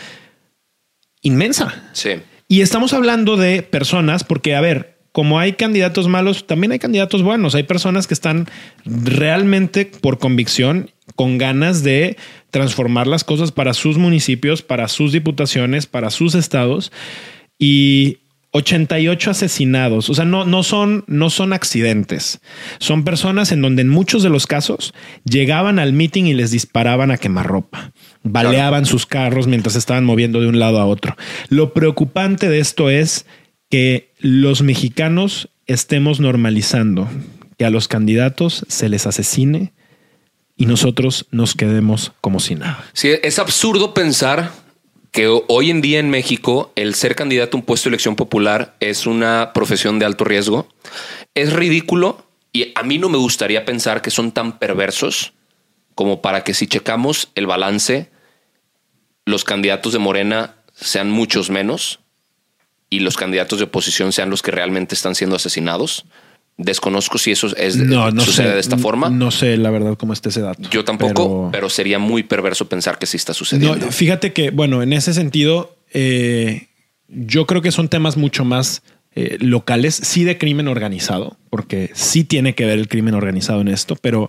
inmensa. 1.21 1.91
Sí. 1.93 2.13
Y 2.49 2.63
estamos 2.63 2.95
hablando 2.95 3.37
de 3.37 3.61
personas, 3.63 4.25
porque 4.25 4.57
a 4.57 4.63
ver, 4.63 4.98
como 5.13 5.39
hay 5.39 5.55
candidatos 5.55 6.09
malos, 6.09 6.47
también 6.47 6.73
hay 6.73 6.79
candidatos 6.79 7.23
buenos. 7.23 7.55
Hay 7.55 7.65
personas 7.65 8.07
que 8.07 8.15
están 8.15 8.47
realmente 8.85 9.87
por 9.87 10.19
convicción, 10.19 10.91
con 11.17 11.39
ganas 11.39 11.83
de 11.83 12.17
transformar 12.51 13.07
las 13.07 13.25
cosas 13.25 13.51
para 13.51 13.75
sus 13.75 13.99
municipios, 13.99 14.63
para 14.63 14.89
sus 14.89 15.13
diputaciones, 15.13 15.87
para 15.87 16.11
sus 16.11 16.35
estados. 16.35 16.93
Y 17.59 18.19
88 18.53 19.31
asesinados. 19.31 20.09
O 20.09 20.15
sea, 20.15 20.25
no, 20.25 20.45
no, 20.45 20.63
son, 20.63 21.05
no 21.07 21.31
son 21.31 21.53
accidentes. 21.53 22.41
Son 22.79 23.05
personas 23.05 23.53
en 23.53 23.61
donde 23.61 23.83
en 23.83 23.89
muchos 23.89 24.23
de 24.23 24.31
los 24.31 24.47
casos 24.47 24.95
llegaban 25.25 25.79
al 25.79 25.93
meeting 25.93 26.25
y 26.25 26.35
les 26.35 26.51
disparaban 26.51 27.11
a 27.11 27.19
quemarropa. 27.19 27.93
Baleaban 28.23 28.87
sus 28.87 29.07
carros 29.07 29.47
mientras 29.47 29.77
estaban 29.77 30.05
moviendo 30.05 30.41
de 30.41 30.49
un 30.49 30.59
lado 30.59 30.81
a 30.81 30.87
otro. 30.87 31.17
Lo 31.49 31.73
preocupante 31.75 32.49
de 32.49 32.61
esto 32.61 32.91
es 32.91 33.27
que 33.69 34.13
los 34.19 34.63
mexicanos 34.63 35.49
estemos 35.67 36.21
normalizando 36.21 37.09
que 37.59 37.65
a 37.65 37.71
los 37.71 37.89
candidatos 37.89 38.65
se 38.69 38.89
les 38.89 39.07
asesine 39.07 39.73
y 40.57 40.67
nosotros 40.67 41.27
nos 41.31 41.55
quedemos 41.55 42.13
como 42.21 42.41
si 42.41 42.55
nada. 42.55 42.85
Sí, 42.93 43.11
es 43.23 43.39
absurdo 43.39 43.95
pensar 43.95 44.53
que 45.13 45.29
hoy 45.49 45.71
en 45.71 45.81
día 45.81 45.99
en 45.99 46.11
México 46.11 46.73
el 46.77 46.95
ser 46.95 47.15
candidato 47.15 47.57
a 47.57 47.61
un 47.61 47.67
puesto 47.67 47.89
de 47.89 47.95
elección 47.95 48.17
popular 48.17 48.77
es 48.81 49.07
una 49.07 49.53
profesión 49.53 49.99
de 49.99 50.07
alto 50.07 50.25
riesgo. 50.25 50.69
Es 51.35 51.53
ridículo 51.53 52.27
y 52.53 52.73
a 52.75 52.83
mí 52.83 52.99
no 52.99 53.09
me 53.09 53.19
gustaría 53.19 53.65
pensar 53.65 54.03
que 54.03 54.11
son 54.11 54.33
tan 54.33 54.59
perversos 54.59 55.33
como 55.95 56.23
para 56.23 56.45
que 56.45 56.55
si 56.55 56.67
checamos 56.67 57.31
el 57.35 57.47
balance, 57.47 58.11
los 59.25 59.45
candidatos 59.45 59.93
de 59.93 59.99
Morena 59.99 60.57
sean 60.75 61.11
muchos 61.11 61.51
menos 61.51 62.01
y 62.91 63.01
los 63.01 63.17
candidatos 63.17 63.59
de 63.59 63.65
oposición 63.65 64.13
sean 64.13 64.31
los 64.31 64.43
que 64.43 64.51
realmente 64.51 64.95
están 64.95 65.15
siendo 65.15 65.37
asesinados. 65.37 66.05
Desconozco 66.57 67.19
si 67.19 67.31
eso 67.31 67.47
es, 67.57 67.75
sucede 67.75 68.25
sé, 68.25 68.43
de 68.43 68.59
esta 68.59 68.77
forma. 68.77 69.11
No 69.11 69.31
sé 69.31 69.57
la 69.57 69.71
verdad 69.71 69.97
cómo 69.97 70.13
está 70.13 70.29
ese 70.29 70.41
dato. 70.41 70.69
Yo 70.71 70.85
tampoco, 70.85 71.51
pero, 71.53 71.71
sería 71.71 71.99
muy 72.01 72.25
perverso 72.25 72.69
pensar 72.69 72.99
que 72.99 73.07
sí 73.07 73.17
está 73.17 73.33
sucediendo. 73.33 73.87
No, 73.87 73.93
fíjate 73.93 74.33
que, 74.33 74.51
bueno, 74.51 74.83
en 74.83 74.93
ese 74.93 75.15
sentido, 75.15 75.77
eh, 75.93 76.67
yo 77.07 77.47
creo 77.47 77.63
que 77.63 77.71
son 77.71 77.89
temas 77.89 78.17
mucho 78.17 78.45
más 78.45 78.83
eh, 79.15 79.37
locales, 79.41 79.95
sí 79.95 80.25
de 80.25 80.37
crimen 80.37 80.67
organizado, 80.69 81.37
porque 81.49 81.91
sí 81.95 82.25
tiene 82.25 82.55
que 82.55 82.67
ver 82.67 82.79
el 82.79 82.89
crimen 82.89 83.15
organizado 83.15 83.61
en 83.61 83.69
esto, 83.69 83.97
pero 84.01 84.29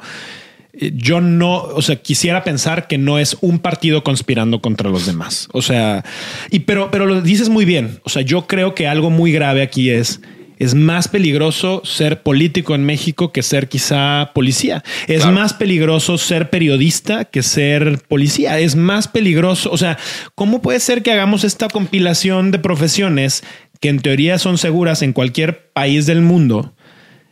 yo 0.74 1.20
no, 1.20 1.62
o 1.62 1.82
sea, 1.82 1.98
quisiera 1.98 2.44
pensar 2.44 2.88
que 2.88 2.98
no 2.98 3.20
es 3.20 3.38
un 3.42 3.60
partido 3.60 4.04
conspirando 4.04 4.62
contra 4.62 4.90
los 4.90 5.06
demás. 5.06 5.48
O 5.52 5.62
sea, 5.62 6.04
y 6.52 6.60
pero, 6.60 6.92
pero 6.92 7.06
lo 7.06 7.22
dices 7.22 7.50
muy 7.50 7.66
bien. 7.66 8.00
O 8.04 8.10
sea, 8.10 8.22
yo 8.22 8.48
creo 8.48 8.76
que 8.76 8.88
algo 8.88 9.10
muy 9.10 9.32
grave 9.32 9.62
aquí 9.62 9.90
es 9.90 10.22
es 10.60 10.76
más 10.76 11.08
peligroso 11.08 11.82
ser 11.86 12.22
político 12.22 12.76
en 12.76 12.86
México 12.86 13.32
que 13.32 13.42
ser 13.42 13.70
quizá 13.70 14.32
policía. 14.36 14.84
Es 15.08 15.22
claro. 15.22 15.32
más 15.32 15.54
peligroso 15.54 16.18
ser 16.18 16.50
periodista 16.50 17.26
que 17.26 17.44
ser 17.44 18.00
policía. 18.10 18.60
Es 18.60 18.76
más 18.76 19.08
peligroso. 19.08 19.72
O 19.72 19.78
sea, 19.78 19.98
¿cómo 20.36 20.62
puede 20.62 20.82
ser 20.82 21.02
que 21.02 21.14
hagamos 21.14 21.46
esta 21.46 21.70
compilación 21.70 22.52
de 22.52 22.60
profesiones 22.60 23.42
que 23.80 23.88
en 23.88 24.02
teoría 24.02 24.38
son 24.38 24.58
seguras 24.58 25.02
en 25.02 25.14
cualquier 25.14 25.72
país 25.72 26.06
del 26.06 26.22
mundo? 26.22 26.74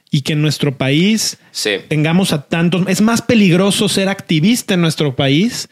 Y 0.10 0.22
que 0.22 0.34
en 0.34 0.42
nuestro 0.42 0.78
país 0.78 1.38
sí. 1.52 1.72
tengamos 1.88 2.32
a 2.34 2.44
tantos. 2.44 2.84
Es 2.88 3.02
más 3.02 3.22
peligroso 3.22 3.90
ser 3.90 4.08
activista 4.08 4.74
en 4.74 4.82
nuestro 4.82 5.16
país 5.16 5.70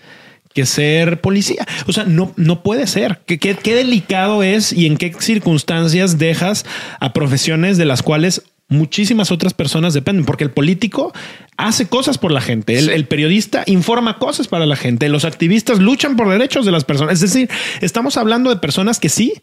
que 0.53 0.65
ser 0.65 1.21
policía. 1.21 1.65
O 1.85 1.93
sea, 1.93 2.05
no, 2.05 2.33
no 2.37 2.63
puede 2.63 2.87
ser. 2.87 3.21
¿Qué, 3.25 3.37
qué, 3.39 3.55
qué 3.55 3.75
delicado 3.75 4.41
es 4.41 4.71
y 4.71 4.87
en 4.87 4.97
qué 4.97 5.13
circunstancias 5.19 6.17
dejas 6.17 6.65
a 6.99 7.13
profesiones 7.13 7.77
de 7.77 7.85
las 7.85 8.01
cuales 8.01 8.41
muchísimas 8.67 9.31
otras 9.31 9.53
personas 9.53 9.93
dependen, 9.93 10.25
porque 10.25 10.43
el 10.43 10.51
político 10.51 11.13
hace 11.57 11.87
cosas 11.87 12.17
por 12.17 12.31
la 12.31 12.41
gente, 12.41 12.77
el, 12.77 12.85
sí. 12.85 12.91
el, 12.91 13.05
periodista 13.05 13.63
informa 13.67 14.17
cosas 14.17 14.47
para 14.47 14.65
la 14.65 14.75
gente, 14.75 15.07
los 15.09 15.25
activistas 15.25 15.79
luchan 15.79 16.15
por 16.15 16.29
derechos 16.29 16.65
de 16.65 16.71
las 16.71 16.83
personas. 16.83 17.15
Es 17.15 17.21
decir, 17.21 17.49
estamos 17.81 18.17
hablando 18.17 18.49
de 18.49 18.55
personas 18.57 18.99
que 18.99 19.09
sí 19.09 19.41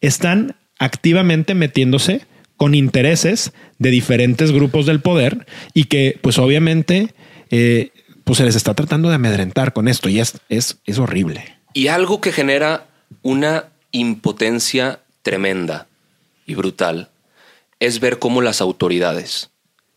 están 0.00 0.56
activamente 0.78 1.54
metiéndose 1.54 2.26
con 2.60 2.74
intereses 2.74 3.54
de 3.78 3.88
diferentes 3.88 4.52
grupos 4.52 4.84
del 4.84 5.00
poder 5.00 5.46
y 5.72 5.84
que 5.84 6.18
pues 6.20 6.36
obviamente 6.36 7.14
eh, 7.48 7.90
pues 8.24 8.36
se 8.36 8.44
les 8.44 8.54
está 8.54 8.74
tratando 8.74 9.08
de 9.08 9.14
amedrentar 9.14 9.72
con 9.72 9.88
esto 9.88 10.10
y 10.10 10.20
es, 10.20 10.38
es, 10.50 10.76
es 10.84 10.98
horrible. 10.98 11.58
Y 11.72 11.86
algo 11.86 12.20
que 12.20 12.32
genera 12.32 12.86
una 13.22 13.70
impotencia 13.92 15.00
tremenda 15.22 15.86
y 16.44 16.54
brutal 16.54 17.08
es 17.78 17.98
ver 17.98 18.18
cómo 18.18 18.42
las 18.42 18.60
autoridades 18.60 19.48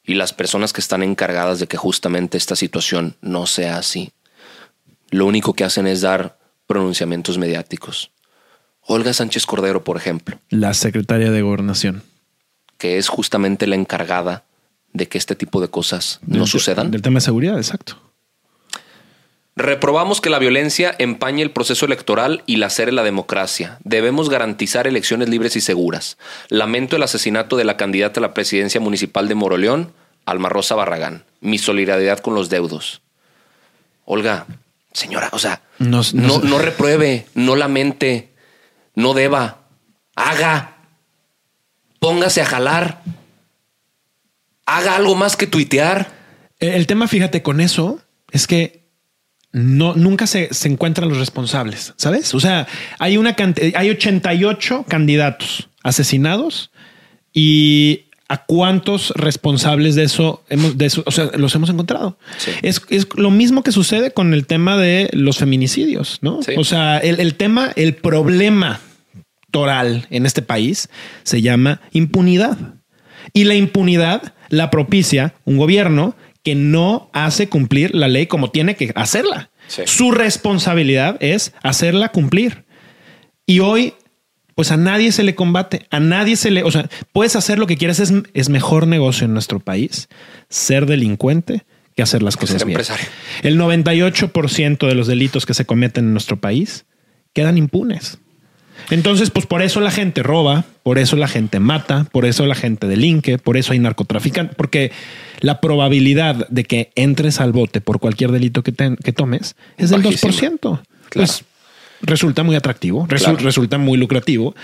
y 0.05 0.13
las 0.13 0.31
personas 0.31 0.71
que 0.71 0.79
están 0.79 1.03
encargadas 1.03 1.59
de 1.59 1.67
que 1.67 1.75
justamente 1.75 2.37
esta 2.37 2.55
situación 2.55 3.17
no 3.19 3.45
sea 3.45 3.77
así, 3.77 4.13
lo 5.09 5.25
único 5.25 5.53
que 5.53 5.65
hacen 5.65 5.85
es 5.85 5.99
dar 5.99 6.39
pronunciamientos 6.65 7.37
mediáticos. 7.37 8.11
Olga 8.79 9.11
Sánchez 9.11 9.45
Cordero, 9.45 9.83
por 9.83 9.97
ejemplo. 9.97 10.39
La 10.47 10.73
secretaria 10.73 11.29
de 11.29 11.41
Gobernación. 11.41 12.03
Que 12.83 12.97
es 12.97 13.07
justamente 13.07 13.65
la 13.65 13.75
encargada 13.75 14.43
de 14.91 15.07
que 15.07 15.17
este 15.17 15.37
tipo 15.37 15.61
de 15.61 15.69
cosas 15.69 16.19
no 16.27 16.45
sucedan. 16.45 16.91
Del 16.91 17.01
tema 17.01 17.19
de 17.19 17.21
seguridad, 17.21 17.55
exacto. 17.55 17.97
Reprobamos 19.55 20.19
que 20.19 20.29
la 20.29 20.37
violencia 20.37 20.93
empañe 20.99 21.43
el 21.43 21.51
proceso 21.51 21.85
electoral 21.85 22.43
y 22.45 22.57
lacere 22.57 22.91
la 22.91 23.03
democracia. 23.03 23.77
Debemos 23.85 24.27
garantizar 24.29 24.85
elecciones 24.85 25.29
libres 25.29 25.55
y 25.55 25.61
seguras. 25.61 26.17
Lamento 26.49 26.97
el 26.97 27.03
asesinato 27.03 27.55
de 27.55 27.63
la 27.63 27.77
candidata 27.77 28.19
a 28.19 28.21
la 28.21 28.33
presidencia 28.33 28.81
municipal 28.81 29.29
de 29.29 29.35
Moroleón, 29.35 29.93
Alma 30.25 30.49
Rosa 30.49 30.75
Barragán. 30.75 31.23
Mi 31.39 31.59
solidaridad 31.59 32.19
con 32.19 32.35
los 32.35 32.49
deudos. 32.49 33.01
Olga, 34.03 34.45
señora, 34.91 35.29
o 35.31 35.39
sea, 35.39 35.61
no, 35.79 36.01
no, 36.13 36.39
no, 36.39 36.39
no 36.39 36.59
repruebe, 36.59 37.27
no 37.33 37.55
lamente, 37.55 38.33
no 38.93 39.13
deba, 39.13 39.59
haga, 40.17 40.72
póngase 42.03 42.41
a 42.41 42.45
jalar, 42.45 43.01
haga 44.65 44.97
algo 44.97 45.15
más 45.15 45.37
que 45.37 45.47
tuitear. 45.47 46.11
El 46.59 46.85
tema, 46.85 47.07
fíjate, 47.07 47.41
con 47.41 47.61
eso 47.61 48.01
es 48.31 48.45
que 48.45 48.83
no, 49.53 49.93
nunca 49.95 50.27
se, 50.27 50.53
se 50.53 50.67
encuentran 50.67 51.07
los 51.07 51.17
responsables, 51.17 51.93
¿sabes? 51.95 52.33
O 52.33 52.41
sea, 52.41 52.67
hay 52.99 53.15
una 53.15 53.37
hay 53.75 53.89
88 53.89 54.83
candidatos 54.89 55.69
asesinados 55.81 56.71
y 57.31 58.07
a 58.27 58.43
cuántos 58.43 59.11
responsables 59.11 59.95
de 59.95 60.03
eso 60.03 60.43
hemos, 60.49 60.77
de 60.77 60.87
eso, 60.87 61.03
o 61.05 61.11
sea, 61.11 61.31
los 61.37 61.55
hemos 61.55 61.69
encontrado. 61.69 62.17
Es, 62.63 62.81
es, 62.89 63.07
lo 63.15 63.31
mismo 63.31 63.63
que 63.63 63.71
sucede 63.71 64.11
con 64.11 64.33
el 64.33 64.45
tema 64.45 64.75
de 64.75 65.09
los 65.13 65.37
feminicidios, 65.37 66.19
¿no? 66.21 66.41
O 66.57 66.63
sea, 66.65 66.97
el, 66.97 67.21
el 67.21 67.35
tema, 67.35 67.71
el 67.77 67.95
problema 67.95 68.81
en 70.09 70.25
este 70.25 70.41
país 70.41 70.89
se 71.23 71.41
llama 71.41 71.81
impunidad. 71.91 72.57
Y 73.33 73.45
la 73.45 73.55
impunidad 73.55 74.33
la 74.49 74.69
propicia 74.69 75.35
un 75.45 75.57
gobierno 75.57 76.15
que 76.43 76.55
no 76.55 77.09
hace 77.13 77.47
cumplir 77.47 77.95
la 77.95 78.07
ley 78.07 78.27
como 78.27 78.51
tiene 78.51 78.75
que 78.75 78.91
hacerla. 78.95 79.49
Su 79.85 80.11
responsabilidad 80.11 81.17
es 81.21 81.53
hacerla 81.63 82.09
cumplir. 82.09 82.65
Y 83.45 83.59
hoy, 83.59 83.93
pues 84.55 84.71
a 84.71 84.77
nadie 84.77 85.11
se 85.11 85.23
le 85.23 85.35
combate, 85.35 85.87
a 85.89 85.99
nadie 85.99 86.35
se 86.35 86.51
le, 86.51 86.63
o 86.63 86.71
sea, 86.71 86.89
puedes 87.13 87.35
hacer 87.35 87.59
lo 87.59 87.67
que 87.67 87.77
quieras, 87.77 87.99
es, 87.99 88.13
es 88.33 88.49
mejor 88.49 88.87
negocio 88.87 89.25
en 89.25 89.33
nuestro 89.33 89.59
país 89.59 90.09
ser 90.49 90.85
delincuente 90.85 91.63
que 91.95 92.03
hacer 92.03 92.23
las 92.23 92.35
cosas 92.37 92.65
bien. 92.65 92.79
El 93.43 93.57
98% 93.57 94.87
de 94.87 94.95
los 94.95 95.07
delitos 95.07 95.45
que 95.45 95.53
se 95.53 95.65
cometen 95.65 96.05
en 96.05 96.11
nuestro 96.11 96.41
país 96.41 96.85
quedan 97.33 97.57
impunes. 97.57 98.19
Entonces, 98.89 99.29
pues 99.29 99.45
por 99.45 99.61
eso 99.61 99.79
la 99.79 99.91
gente 99.91 100.23
roba, 100.23 100.65
por 100.83 100.97
eso 100.97 101.15
la 101.15 101.27
gente 101.27 101.59
mata, 101.59 102.05
por 102.11 102.25
eso 102.25 102.45
la 102.45 102.55
gente 102.55 102.87
delinque, 102.87 103.37
por 103.37 103.57
eso 103.57 103.73
hay 103.73 103.79
narcotraficantes, 103.79 104.55
porque 104.55 104.91
la 105.39 105.61
probabilidad 105.61 106.47
de 106.49 106.63
que 106.63 106.91
entres 106.95 107.39
al 107.39 107.51
bote 107.51 107.81
por 107.81 107.99
cualquier 107.99 108.31
delito 108.31 108.63
que, 108.63 108.73
que 108.73 109.13
tomes 109.13 109.55
es 109.77 109.89
del 109.89 110.03
2%. 110.03 110.81
Pues 111.13 111.43
resulta 112.01 112.43
muy 112.43 112.55
atractivo, 112.55 113.07
resulta 113.07 113.77
muy 113.77 113.97
lucrativo 113.97 114.55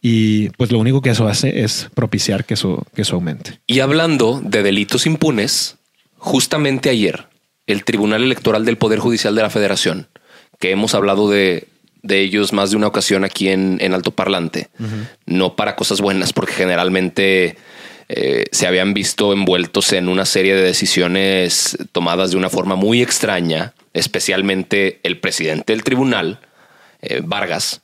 y 0.00 0.50
pues 0.50 0.70
lo 0.72 0.78
único 0.78 1.02
que 1.02 1.10
eso 1.10 1.26
hace 1.28 1.62
es 1.62 1.88
propiciar 1.94 2.44
que 2.44 2.54
eso, 2.54 2.84
que 2.94 3.02
eso 3.02 3.16
aumente. 3.16 3.60
Y 3.66 3.80
hablando 3.80 4.40
de 4.42 4.62
delitos 4.62 5.06
impunes, 5.06 5.76
justamente 6.16 6.90
ayer 6.90 7.26
el 7.66 7.84
Tribunal 7.84 8.22
Electoral 8.22 8.64
del 8.64 8.78
Poder 8.78 8.98
Judicial 8.98 9.34
de 9.34 9.42
la 9.42 9.50
Federación, 9.50 10.08
que 10.58 10.70
hemos 10.70 10.94
hablado 10.94 11.28
de 11.28 11.68
de 12.06 12.20
ellos 12.20 12.52
más 12.52 12.70
de 12.70 12.76
una 12.76 12.86
ocasión 12.86 13.24
aquí 13.24 13.48
en, 13.48 13.78
en 13.80 13.94
Alto 13.94 14.10
Parlante, 14.10 14.68
no 15.26 15.56
para 15.56 15.76
cosas 15.76 16.00
buenas, 16.00 16.32
porque 16.32 16.52
generalmente 16.52 17.56
eh, 18.08 18.44
se 18.52 18.66
habían 18.66 18.94
visto 18.94 19.32
envueltos 19.32 19.92
en 19.92 20.08
una 20.08 20.24
serie 20.24 20.54
de 20.54 20.62
decisiones 20.62 21.76
tomadas 21.90 22.30
de 22.30 22.36
una 22.36 22.48
forma 22.48 22.76
muy 22.76 23.02
extraña, 23.02 23.74
especialmente 23.94 25.00
el 25.02 25.18
presidente 25.18 25.72
del 25.72 25.82
tribunal, 25.82 26.40
eh, 27.02 27.20
Vargas. 27.24 27.82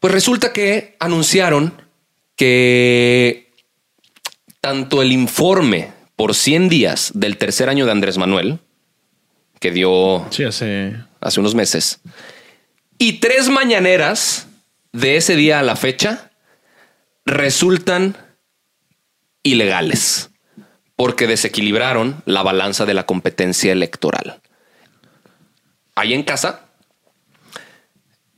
Pues 0.00 0.12
resulta 0.12 0.52
que 0.52 0.96
anunciaron 0.98 1.80
que 2.36 3.52
tanto 4.60 5.02
el 5.02 5.12
informe 5.12 5.92
por 6.16 6.34
100 6.34 6.68
días 6.68 7.12
del 7.14 7.36
tercer 7.36 7.68
año 7.68 7.86
de 7.86 7.92
Andrés 7.92 8.18
Manuel, 8.18 8.58
que 9.60 9.70
dio 9.70 10.26
hace... 10.26 10.96
hace 11.20 11.40
unos 11.40 11.54
meses, 11.54 12.00
y 12.98 13.14
tres 13.14 13.48
mañaneras 13.48 14.46
de 14.92 15.16
ese 15.16 15.36
día 15.36 15.58
a 15.58 15.62
la 15.62 15.76
fecha 15.76 16.30
resultan 17.26 18.16
ilegales 19.42 20.30
porque 20.96 21.26
desequilibraron 21.26 22.22
la 22.24 22.42
balanza 22.42 22.86
de 22.86 22.94
la 22.94 23.06
competencia 23.06 23.72
electoral. 23.72 24.40
Ahí 25.94 26.14
en 26.14 26.22
casa, 26.22 26.68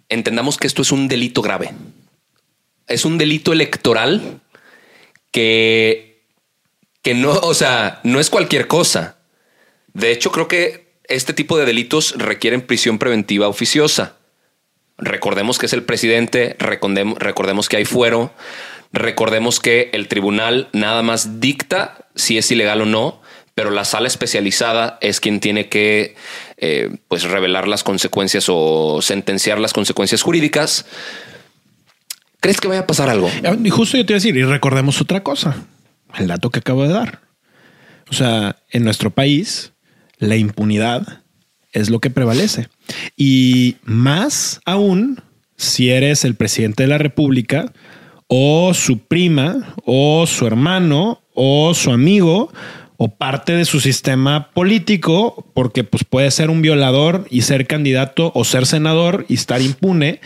entendamos 0.08 0.56
que 0.56 0.66
esto 0.66 0.82
es 0.82 0.92
un 0.92 1.08
delito 1.08 1.42
grave. 1.42 1.72
Es 2.86 3.04
un 3.04 3.18
delito 3.18 3.52
electoral 3.52 4.40
que, 5.32 6.24
que 7.02 7.14
no, 7.14 7.32
o 7.32 7.54
sea, 7.54 8.00
no 8.04 8.20
es 8.20 8.30
cualquier 8.30 8.68
cosa. 8.68 9.18
De 9.92 10.12
hecho, 10.12 10.30
creo 10.30 10.48
que 10.48 10.98
este 11.08 11.32
tipo 11.32 11.58
de 11.58 11.64
delitos 11.64 12.14
requieren 12.16 12.62
prisión 12.62 12.98
preventiva 12.98 13.48
oficiosa. 13.48 14.15
Recordemos 14.98 15.58
que 15.58 15.66
es 15.66 15.72
el 15.72 15.82
presidente, 15.82 16.56
recordemos, 16.58 17.68
que 17.68 17.76
hay 17.76 17.84
fuero, 17.84 18.32
recordemos 18.92 19.60
que 19.60 19.90
el 19.92 20.08
tribunal 20.08 20.68
nada 20.72 21.02
más 21.02 21.38
dicta 21.40 22.06
si 22.14 22.38
es 22.38 22.50
ilegal 22.50 22.80
o 22.80 22.86
no, 22.86 23.20
pero 23.54 23.70
la 23.70 23.84
sala 23.84 24.08
especializada 24.08 24.98
es 25.02 25.20
quien 25.20 25.40
tiene 25.40 25.68
que 25.68 26.14
eh, 26.56 26.96
pues 27.08 27.24
revelar 27.24 27.68
las 27.68 27.84
consecuencias 27.84 28.46
o 28.48 29.00
sentenciar 29.02 29.58
las 29.58 29.74
consecuencias 29.74 30.22
jurídicas. 30.22 30.86
¿Crees 32.40 32.60
que 32.60 32.68
vaya 32.68 32.80
a 32.80 32.86
pasar 32.86 33.10
algo? 33.10 33.30
Ah, 33.44 33.56
y 33.62 33.70
justo 33.70 33.98
yo 33.98 34.06
te 34.06 34.12
iba 34.12 34.16
a 34.16 34.20
decir, 34.20 34.36
y 34.36 34.44
recordemos 34.44 35.00
otra 35.00 35.22
cosa, 35.22 35.66
el 36.16 36.26
dato 36.26 36.50
que 36.50 36.60
acabo 36.60 36.84
de 36.84 36.92
dar. 36.94 37.20
O 38.08 38.14
sea, 38.14 38.56
en 38.70 38.84
nuestro 38.84 39.10
país, 39.10 39.72
la 40.18 40.36
impunidad 40.36 41.22
es 41.76 41.90
lo 41.90 42.00
que 42.00 42.10
prevalece. 42.10 42.68
Y 43.16 43.76
más 43.84 44.60
aún 44.64 45.22
si 45.56 45.90
eres 45.90 46.24
el 46.24 46.34
presidente 46.34 46.84
de 46.84 46.88
la 46.88 46.98
República 46.98 47.72
o 48.28 48.72
su 48.74 48.98
prima 48.98 49.74
o 49.84 50.26
su 50.26 50.46
hermano 50.46 51.22
o 51.34 51.74
su 51.74 51.92
amigo 51.92 52.52
o 52.96 53.08
parte 53.08 53.52
de 53.52 53.66
su 53.66 53.80
sistema 53.80 54.50
político, 54.52 55.46
porque 55.52 55.84
pues 55.84 56.04
puede 56.04 56.30
ser 56.30 56.48
un 56.48 56.62
violador 56.62 57.26
y 57.30 57.42
ser 57.42 57.66
candidato 57.66 58.32
o 58.34 58.44
ser 58.44 58.64
senador 58.64 59.26
y 59.28 59.34
estar 59.34 59.60
impune. 59.60 60.20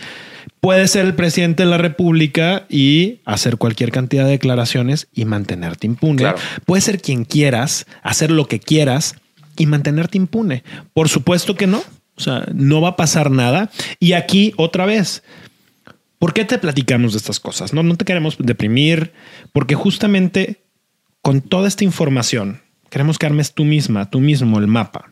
Puede 0.61 0.87
ser 0.87 1.05
el 1.05 1.15
presidente 1.15 1.63
de 1.63 1.69
la 1.69 1.77
República 1.77 2.65
y 2.69 3.19
hacer 3.25 3.57
cualquier 3.57 3.91
cantidad 3.91 4.23
de 4.23 4.31
declaraciones 4.31 5.09
y 5.13 5.25
mantenerte 5.25 5.85
impune. 5.85 6.33
Puede 6.65 6.81
ser 6.81 7.01
quien 7.01 7.25
quieras, 7.25 7.87
hacer 8.03 8.31
lo 8.31 8.47
que 8.47 8.59
quieras 8.59 9.15
y 9.61 9.67
mantenerte 9.67 10.17
impune. 10.17 10.63
Por 10.93 11.07
supuesto 11.07 11.55
que 11.55 11.67
no. 11.67 11.83
O 12.15 12.21
sea, 12.21 12.45
no 12.53 12.81
va 12.81 12.89
a 12.89 12.95
pasar 12.95 13.29
nada. 13.29 13.69
Y 13.99 14.13
aquí 14.13 14.53
otra 14.57 14.85
vez, 14.85 15.23
¿por 16.17 16.33
qué 16.33 16.45
te 16.45 16.57
platicamos 16.57 17.13
de 17.13 17.19
estas 17.19 17.39
cosas? 17.39 17.73
No, 17.73 17.83
no 17.83 17.95
te 17.95 18.05
queremos 18.05 18.37
deprimir, 18.39 19.13
porque 19.53 19.75
justamente 19.75 20.63
con 21.21 21.41
toda 21.41 21.67
esta 21.67 21.83
información 21.83 22.61
queremos 22.89 23.19
que 23.19 23.27
armes 23.27 23.53
tú 23.53 23.63
misma, 23.63 24.09
tú 24.09 24.19
mismo 24.19 24.57
el 24.57 24.67
mapa 24.67 25.11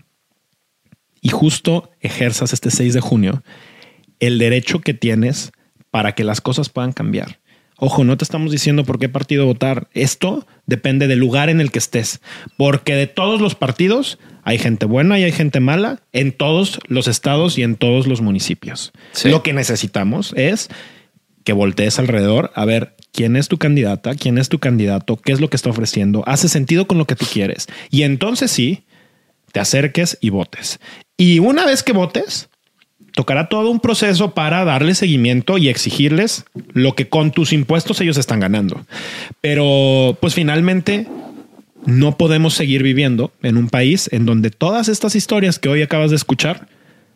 y 1.21 1.29
justo 1.29 1.91
ejerzas 2.01 2.53
este 2.53 2.71
6 2.71 2.95
de 2.95 3.01
junio 3.01 3.43
el 4.19 4.39
derecho 4.39 4.81
que 4.81 4.93
tienes 4.93 5.51
para 5.91 6.13
que 6.13 6.23
las 6.23 6.41
cosas 6.41 6.69
puedan 6.69 6.91
cambiar. 6.91 7.39
Ojo, 7.77 8.03
no 8.03 8.17
te 8.17 8.25
estamos 8.25 8.51
diciendo 8.51 8.83
por 8.83 8.99
qué 8.99 9.07
partido 9.07 9.45
votar. 9.45 9.87
Esto 9.93 10.45
depende 10.65 11.07
del 11.07 11.19
lugar 11.19 11.49
en 11.49 11.61
el 11.61 11.71
que 11.71 11.79
estés, 11.79 12.19
porque 12.57 12.95
de 12.95 13.07
todos 13.07 13.39
los 13.39 13.55
partidos 13.55 14.19
hay 14.43 14.57
gente 14.57 14.85
buena 14.85 15.19
y 15.19 15.23
hay 15.23 15.31
gente 15.31 15.59
mala 15.59 16.01
en 16.11 16.31
todos 16.31 16.79
los 16.87 17.07
estados 17.07 17.57
y 17.57 17.63
en 17.63 17.75
todos 17.75 18.07
los 18.07 18.21
municipios. 18.21 18.91
Lo 19.23 19.43
que 19.43 19.53
necesitamos 19.53 20.33
es 20.35 20.69
que 21.43 21.53
voltees 21.53 21.99
alrededor 21.99 22.51
a 22.55 22.65
ver 22.65 22.95
quién 23.11 23.35
es 23.35 23.47
tu 23.47 23.57
candidata, 23.57 24.15
quién 24.15 24.37
es 24.37 24.49
tu 24.49 24.59
candidato, 24.59 25.17
qué 25.17 25.31
es 25.31 25.41
lo 25.41 25.49
que 25.49 25.55
está 25.55 25.69
ofreciendo, 25.69 26.23
hace 26.27 26.49
sentido 26.49 26.87
con 26.87 26.97
lo 26.97 27.05
que 27.05 27.15
tú 27.15 27.25
quieres. 27.31 27.67
Y 27.89 28.03
entonces 28.03 28.51
sí, 28.51 28.83
te 29.51 29.59
acerques 29.59 30.17
y 30.21 30.29
votes. 30.29 30.79
Y 31.17 31.39
una 31.39 31.65
vez 31.65 31.83
que 31.83 31.93
votes, 31.93 32.49
tocará 33.13 33.49
todo 33.49 33.69
un 33.69 33.79
proceso 33.79 34.33
para 34.33 34.63
darle 34.63 34.95
seguimiento 34.95 35.57
y 35.57 35.69
exigirles 35.69 36.45
lo 36.73 36.95
que 36.95 37.09
con 37.09 37.31
tus 37.31 37.51
impuestos 37.51 37.99
ellos 38.01 38.17
están 38.17 38.39
ganando. 38.39 38.85
Pero 39.41 40.17
pues 40.21 40.33
finalmente 40.33 41.07
no 41.85 42.17
podemos 42.17 42.53
seguir 42.53 42.83
viviendo 42.83 43.31
en 43.41 43.57
un 43.57 43.69
país 43.69 44.09
en 44.11 44.25
donde 44.25 44.51
todas 44.51 44.89
estas 44.89 45.15
historias 45.15 45.59
que 45.59 45.69
hoy 45.69 45.81
acabas 45.81 46.09
de 46.09 46.15
escuchar 46.15 46.67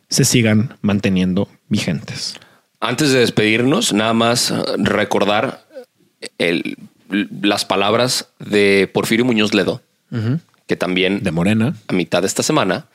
se 0.10 0.26
sigan 0.26 0.78
manteniendo 0.82 1.50
vigentes. 1.70 2.36
Antes 2.80 3.12
de 3.12 3.20
despedirnos, 3.20 3.94
nada 3.94 4.14
más 4.14 4.54
recordar 4.78 5.66
las 7.10 7.66
palabras 7.66 8.30
de 8.40 8.90
Porfirio 8.94 9.26
Muñoz 9.26 9.54
Ledo, 9.54 9.82
que 10.68 10.76
también 10.76 11.24
de 11.24 11.32
Morena 11.32 11.76
a 11.88 11.94
mitad 11.94 12.22
de 12.22 12.28
esta 12.28 12.44
semana 12.44 12.88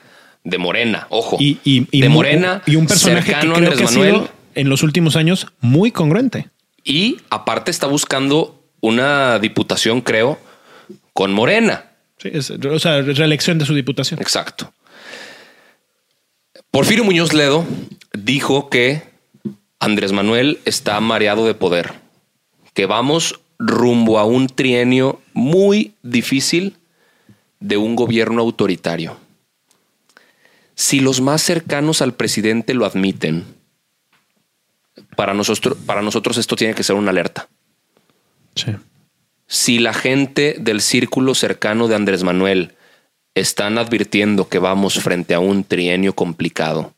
de 0.45 0.59
Morena, 0.59 1.07
ojo. 1.11 1.37
Y, 1.41 1.87
de 1.91 2.09
Morena 2.09 2.63
y 2.67 2.77
un 2.77 2.87
personaje 2.87 3.35
que 3.35 3.41
creo 3.41 3.77
que 3.77 3.85
ha 3.85 3.89
sido 3.89 4.29
en 4.55 4.69
los 4.69 4.83
últimos 4.83 5.17
años 5.17 5.47
muy 5.61 5.91
congruente. 5.91 6.49
Y 6.85 7.19
aparte 7.31 7.71
está 7.71 7.87
buscando 7.87 8.63
una 8.81 9.39
diputación, 9.39 10.01
creo, 10.01 10.39
con 11.19 11.33
Morena. 11.33 11.85
Sí, 12.19 12.31
o 12.31 12.79
sea, 12.79 13.03
reelección 13.03 13.59
de 13.59 13.67
su 13.67 13.75
diputación. 13.75 14.21
Exacto. 14.21 14.73
Porfirio 16.71 17.03
Muñoz 17.03 17.33
Ledo 17.33 17.67
dijo 18.13 18.71
que 18.71 19.03
Andrés 19.81 20.13
Manuel 20.13 20.61
está 20.65 21.01
mareado 21.01 21.45
de 21.45 21.55
poder, 21.55 21.95
que 22.73 22.87
vamos 22.87 23.41
rumbo 23.59 24.21
a 24.21 24.25
un 24.25 24.47
trienio 24.47 25.21
muy 25.33 25.95
difícil 26.05 26.77
de 27.59 27.79
un 27.79 27.97
gobierno 27.97 28.41
autoritario. 28.41 29.17
Si 30.77 31.01
los 31.01 31.21
más 31.21 31.43
cercanos 31.43 32.01
al 32.01 32.15
presidente 32.15 32.75
lo 32.75 32.87
admiten, 32.87 33.45
para 35.17 35.35
nosotros, 35.35 35.77
para 35.85 36.01
nosotros 36.01 36.37
esto 36.37 36.55
tiene 36.55 36.75
que 36.75 36.85
ser 36.85 36.95
una 36.95 37.11
alerta. 37.11 37.49
Sí. 38.55 38.71
Si 39.49 39.79
la 39.79 39.95
gente 39.95 40.57
del 40.61 40.83
círculo 40.83 41.35
cercano 41.35 41.89
de 41.89 41.95
Andrés 41.95 42.23
Manuel 42.23 42.77
están 43.35 43.79
advirtiendo 43.79 44.49
que 44.49 44.59
vamos 44.59 45.01
frente 45.01 45.35
a 45.35 45.41
un 45.41 45.65
trienio 45.65 46.15
complicado, 46.15 46.93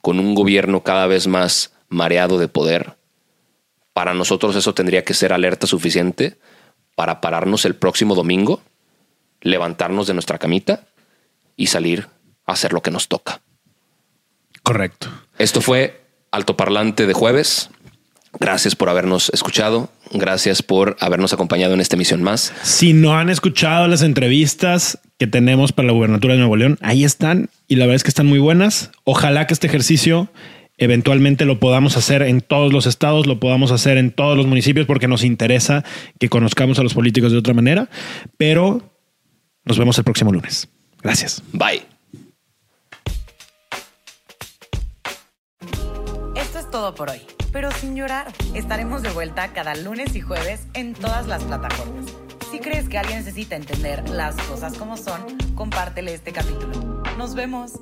con 0.00 0.20
un 0.20 0.36
gobierno 0.36 0.84
cada 0.84 1.08
vez 1.08 1.26
más 1.26 1.72
mareado 1.88 2.38
de 2.38 2.46
poder, 2.46 2.96
para 3.92 4.14
nosotros 4.14 4.54
eso 4.54 4.72
tendría 4.72 5.04
que 5.04 5.14
ser 5.14 5.32
alerta 5.32 5.66
suficiente 5.66 6.38
para 6.94 7.20
pararnos 7.20 7.64
el 7.64 7.74
próximo 7.74 8.14
domingo, 8.14 8.62
levantarnos 9.40 10.06
de 10.06 10.14
nuestra 10.14 10.38
camita 10.38 10.86
y 11.56 11.66
salir 11.66 12.06
a 12.46 12.52
hacer 12.52 12.72
lo 12.72 12.82
que 12.82 12.92
nos 12.92 13.08
toca. 13.08 13.40
Correcto. 14.62 15.08
Esto 15.38 15.60
fue 15.60 16.00
Altoparlante 16.30 17.08
de 17.08 17.12
jueves. 17.14 17.70
Gracias 18.38 18.76
por 18.76 18.88
habernos 18.88 19.30
escuchado. 19.34 19.90
Gracias 20.12 20.62
por 20.62 20.96
habernos 21.00 21.32
acompañado 21.32 21.74
en 21.74 21.80
esta 21.80 21.96
emisión 21.96 22.22
más. 22.22 22.52
Si 22.62 22.92
no 22.92 23.16
han 23.16 23.28
escuchado 23.28 23.88
las 23.88 24.02
entrevistas 24.02 24.98
que 25.18 25.26
tenemos 25.26 25.72
para 25.72 25.86
la 25.86 25.92
gubernatura 25.92 26.34
de 26.34 26.38
Nuevo 26.38 26.56
León, 26.56 26.78
ahí 26.80 27.04
están 27.04 27.50
y 27.68 27.76
la 27.76 27.86
verdad 27.86 27.96
es 27.96 28.02
que 28.04 28.10
están 28.10 28.26
muy 28.26 28.38
buenas. 28.38 28.90
Ojalá 29.04 29.46
que 29.46 29.54
este 29.54 29.66
ejercicio 29.66 30.30
eventualmente 30.80 31.44
lo 31.44 31.60
podamos 31.60 31.96
hacer 31.96 32.22
en 32.22 32.40
todos 32.40 32.72
los 32.72 32.86
estados, 32.86 33.26
lo 33.26 33.38
podamos 33.38 33.70
hacer 33.70 33.98
en 33.98 34.10
todos 34.10 34.36
los 34.36 34.46
municipios 34.46 34.86
porque 34.86 35.06
nos 35.06 35.24
interesa 35.24 35.84
que 36.18 36.28
conozcamos 36.28 36.78
a 36.78 36.82
los 36.82 36.94
políticos 36.94 37.32
de 37.32 37.38
otra 37.38 37.52
manera, 37.52 37.90
pero 38.38 38.82
nos 39.64 39.78
vemos 39.78 39.98
el 39.98 40.04
próximo 40.04 40.32
lunes. 40.32 40.68
Gracias. 41.02 41.42
Bye. 41.52 41.82
Esto 46.34 46.58
es 46.58 46.70
todo 46.70 46.94
por 46.94 47.10
hoy, 47.10 47.20
pero 47.52 47.70
sin 47.72 47.96
llorar. 47.96 48.32
Estaremos 48.54 49.02
de 49.02 49.10
vuelta 49.10 49.52
cada 49.52 49.74
lunes 49.74 50.14
y 50.14 50.20
jueves 50.20 50.66
en 50.74 50.94
todas 50.94 51.26
las 51.26 51.42
plataformas. 51.44 52.06
Si 52.50 52.58
crees 52.58 52.88
que 52.88 52.98
alguien 52.98 53.18
necesita 53.18 53.56
entender 53.56 54.08
las 54.08 54.36
cosas 54.48 54.76
como 54.76 54.96
son, 54.96 55.38
compártele 55.54 56.14
este 56.14 56.32
capítulo. 56.32 57.02
Nos 57.16 57.34
vemos. 57.34 57.72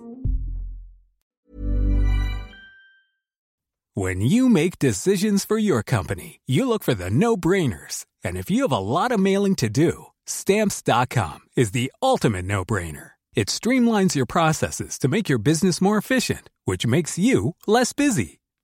When 3.94 4.20
you 4.20 4.48
make 4.48 4.78
decisions 4.78 5.44
for 5.44 5.58
your 5.58 5.82
company, 5.82 6.40
you 6.46 6.68
look 6.68 6.84
for 6.84 6.94
the 6.94 7.10
no-brainers. 7.10 8.04
And 8.22 8.36
if 8.36 8.48
you 8.48 8.62
have 8.62 8.70
a 8.72 8.78
lot 8.78 9.10
of 9.10 9.18
mailing 9.18 9.56
to 9.56 9.68
do, 9.68 10.06
stamps.com 10.24 11.40
is 11.56 11.72
the 11.72 11.90
ultimate 12.00 12.44
no-brainer. 12.44 13.12
It 13.34 13.48
streamlines 13.48 14.14
your 14.14 14.26
processes 14.26 14.98
to 14.98 15.08
make 15.08 15.28
your 15.28 15.38
business 15.38 15.80
more 15.80 15.98
efficient, 15.98 16.50
which 16.64 16.86
makes 16.86 17.18
you 17.18 17.54
less 17.66 17.92
busy. 17.92 18.37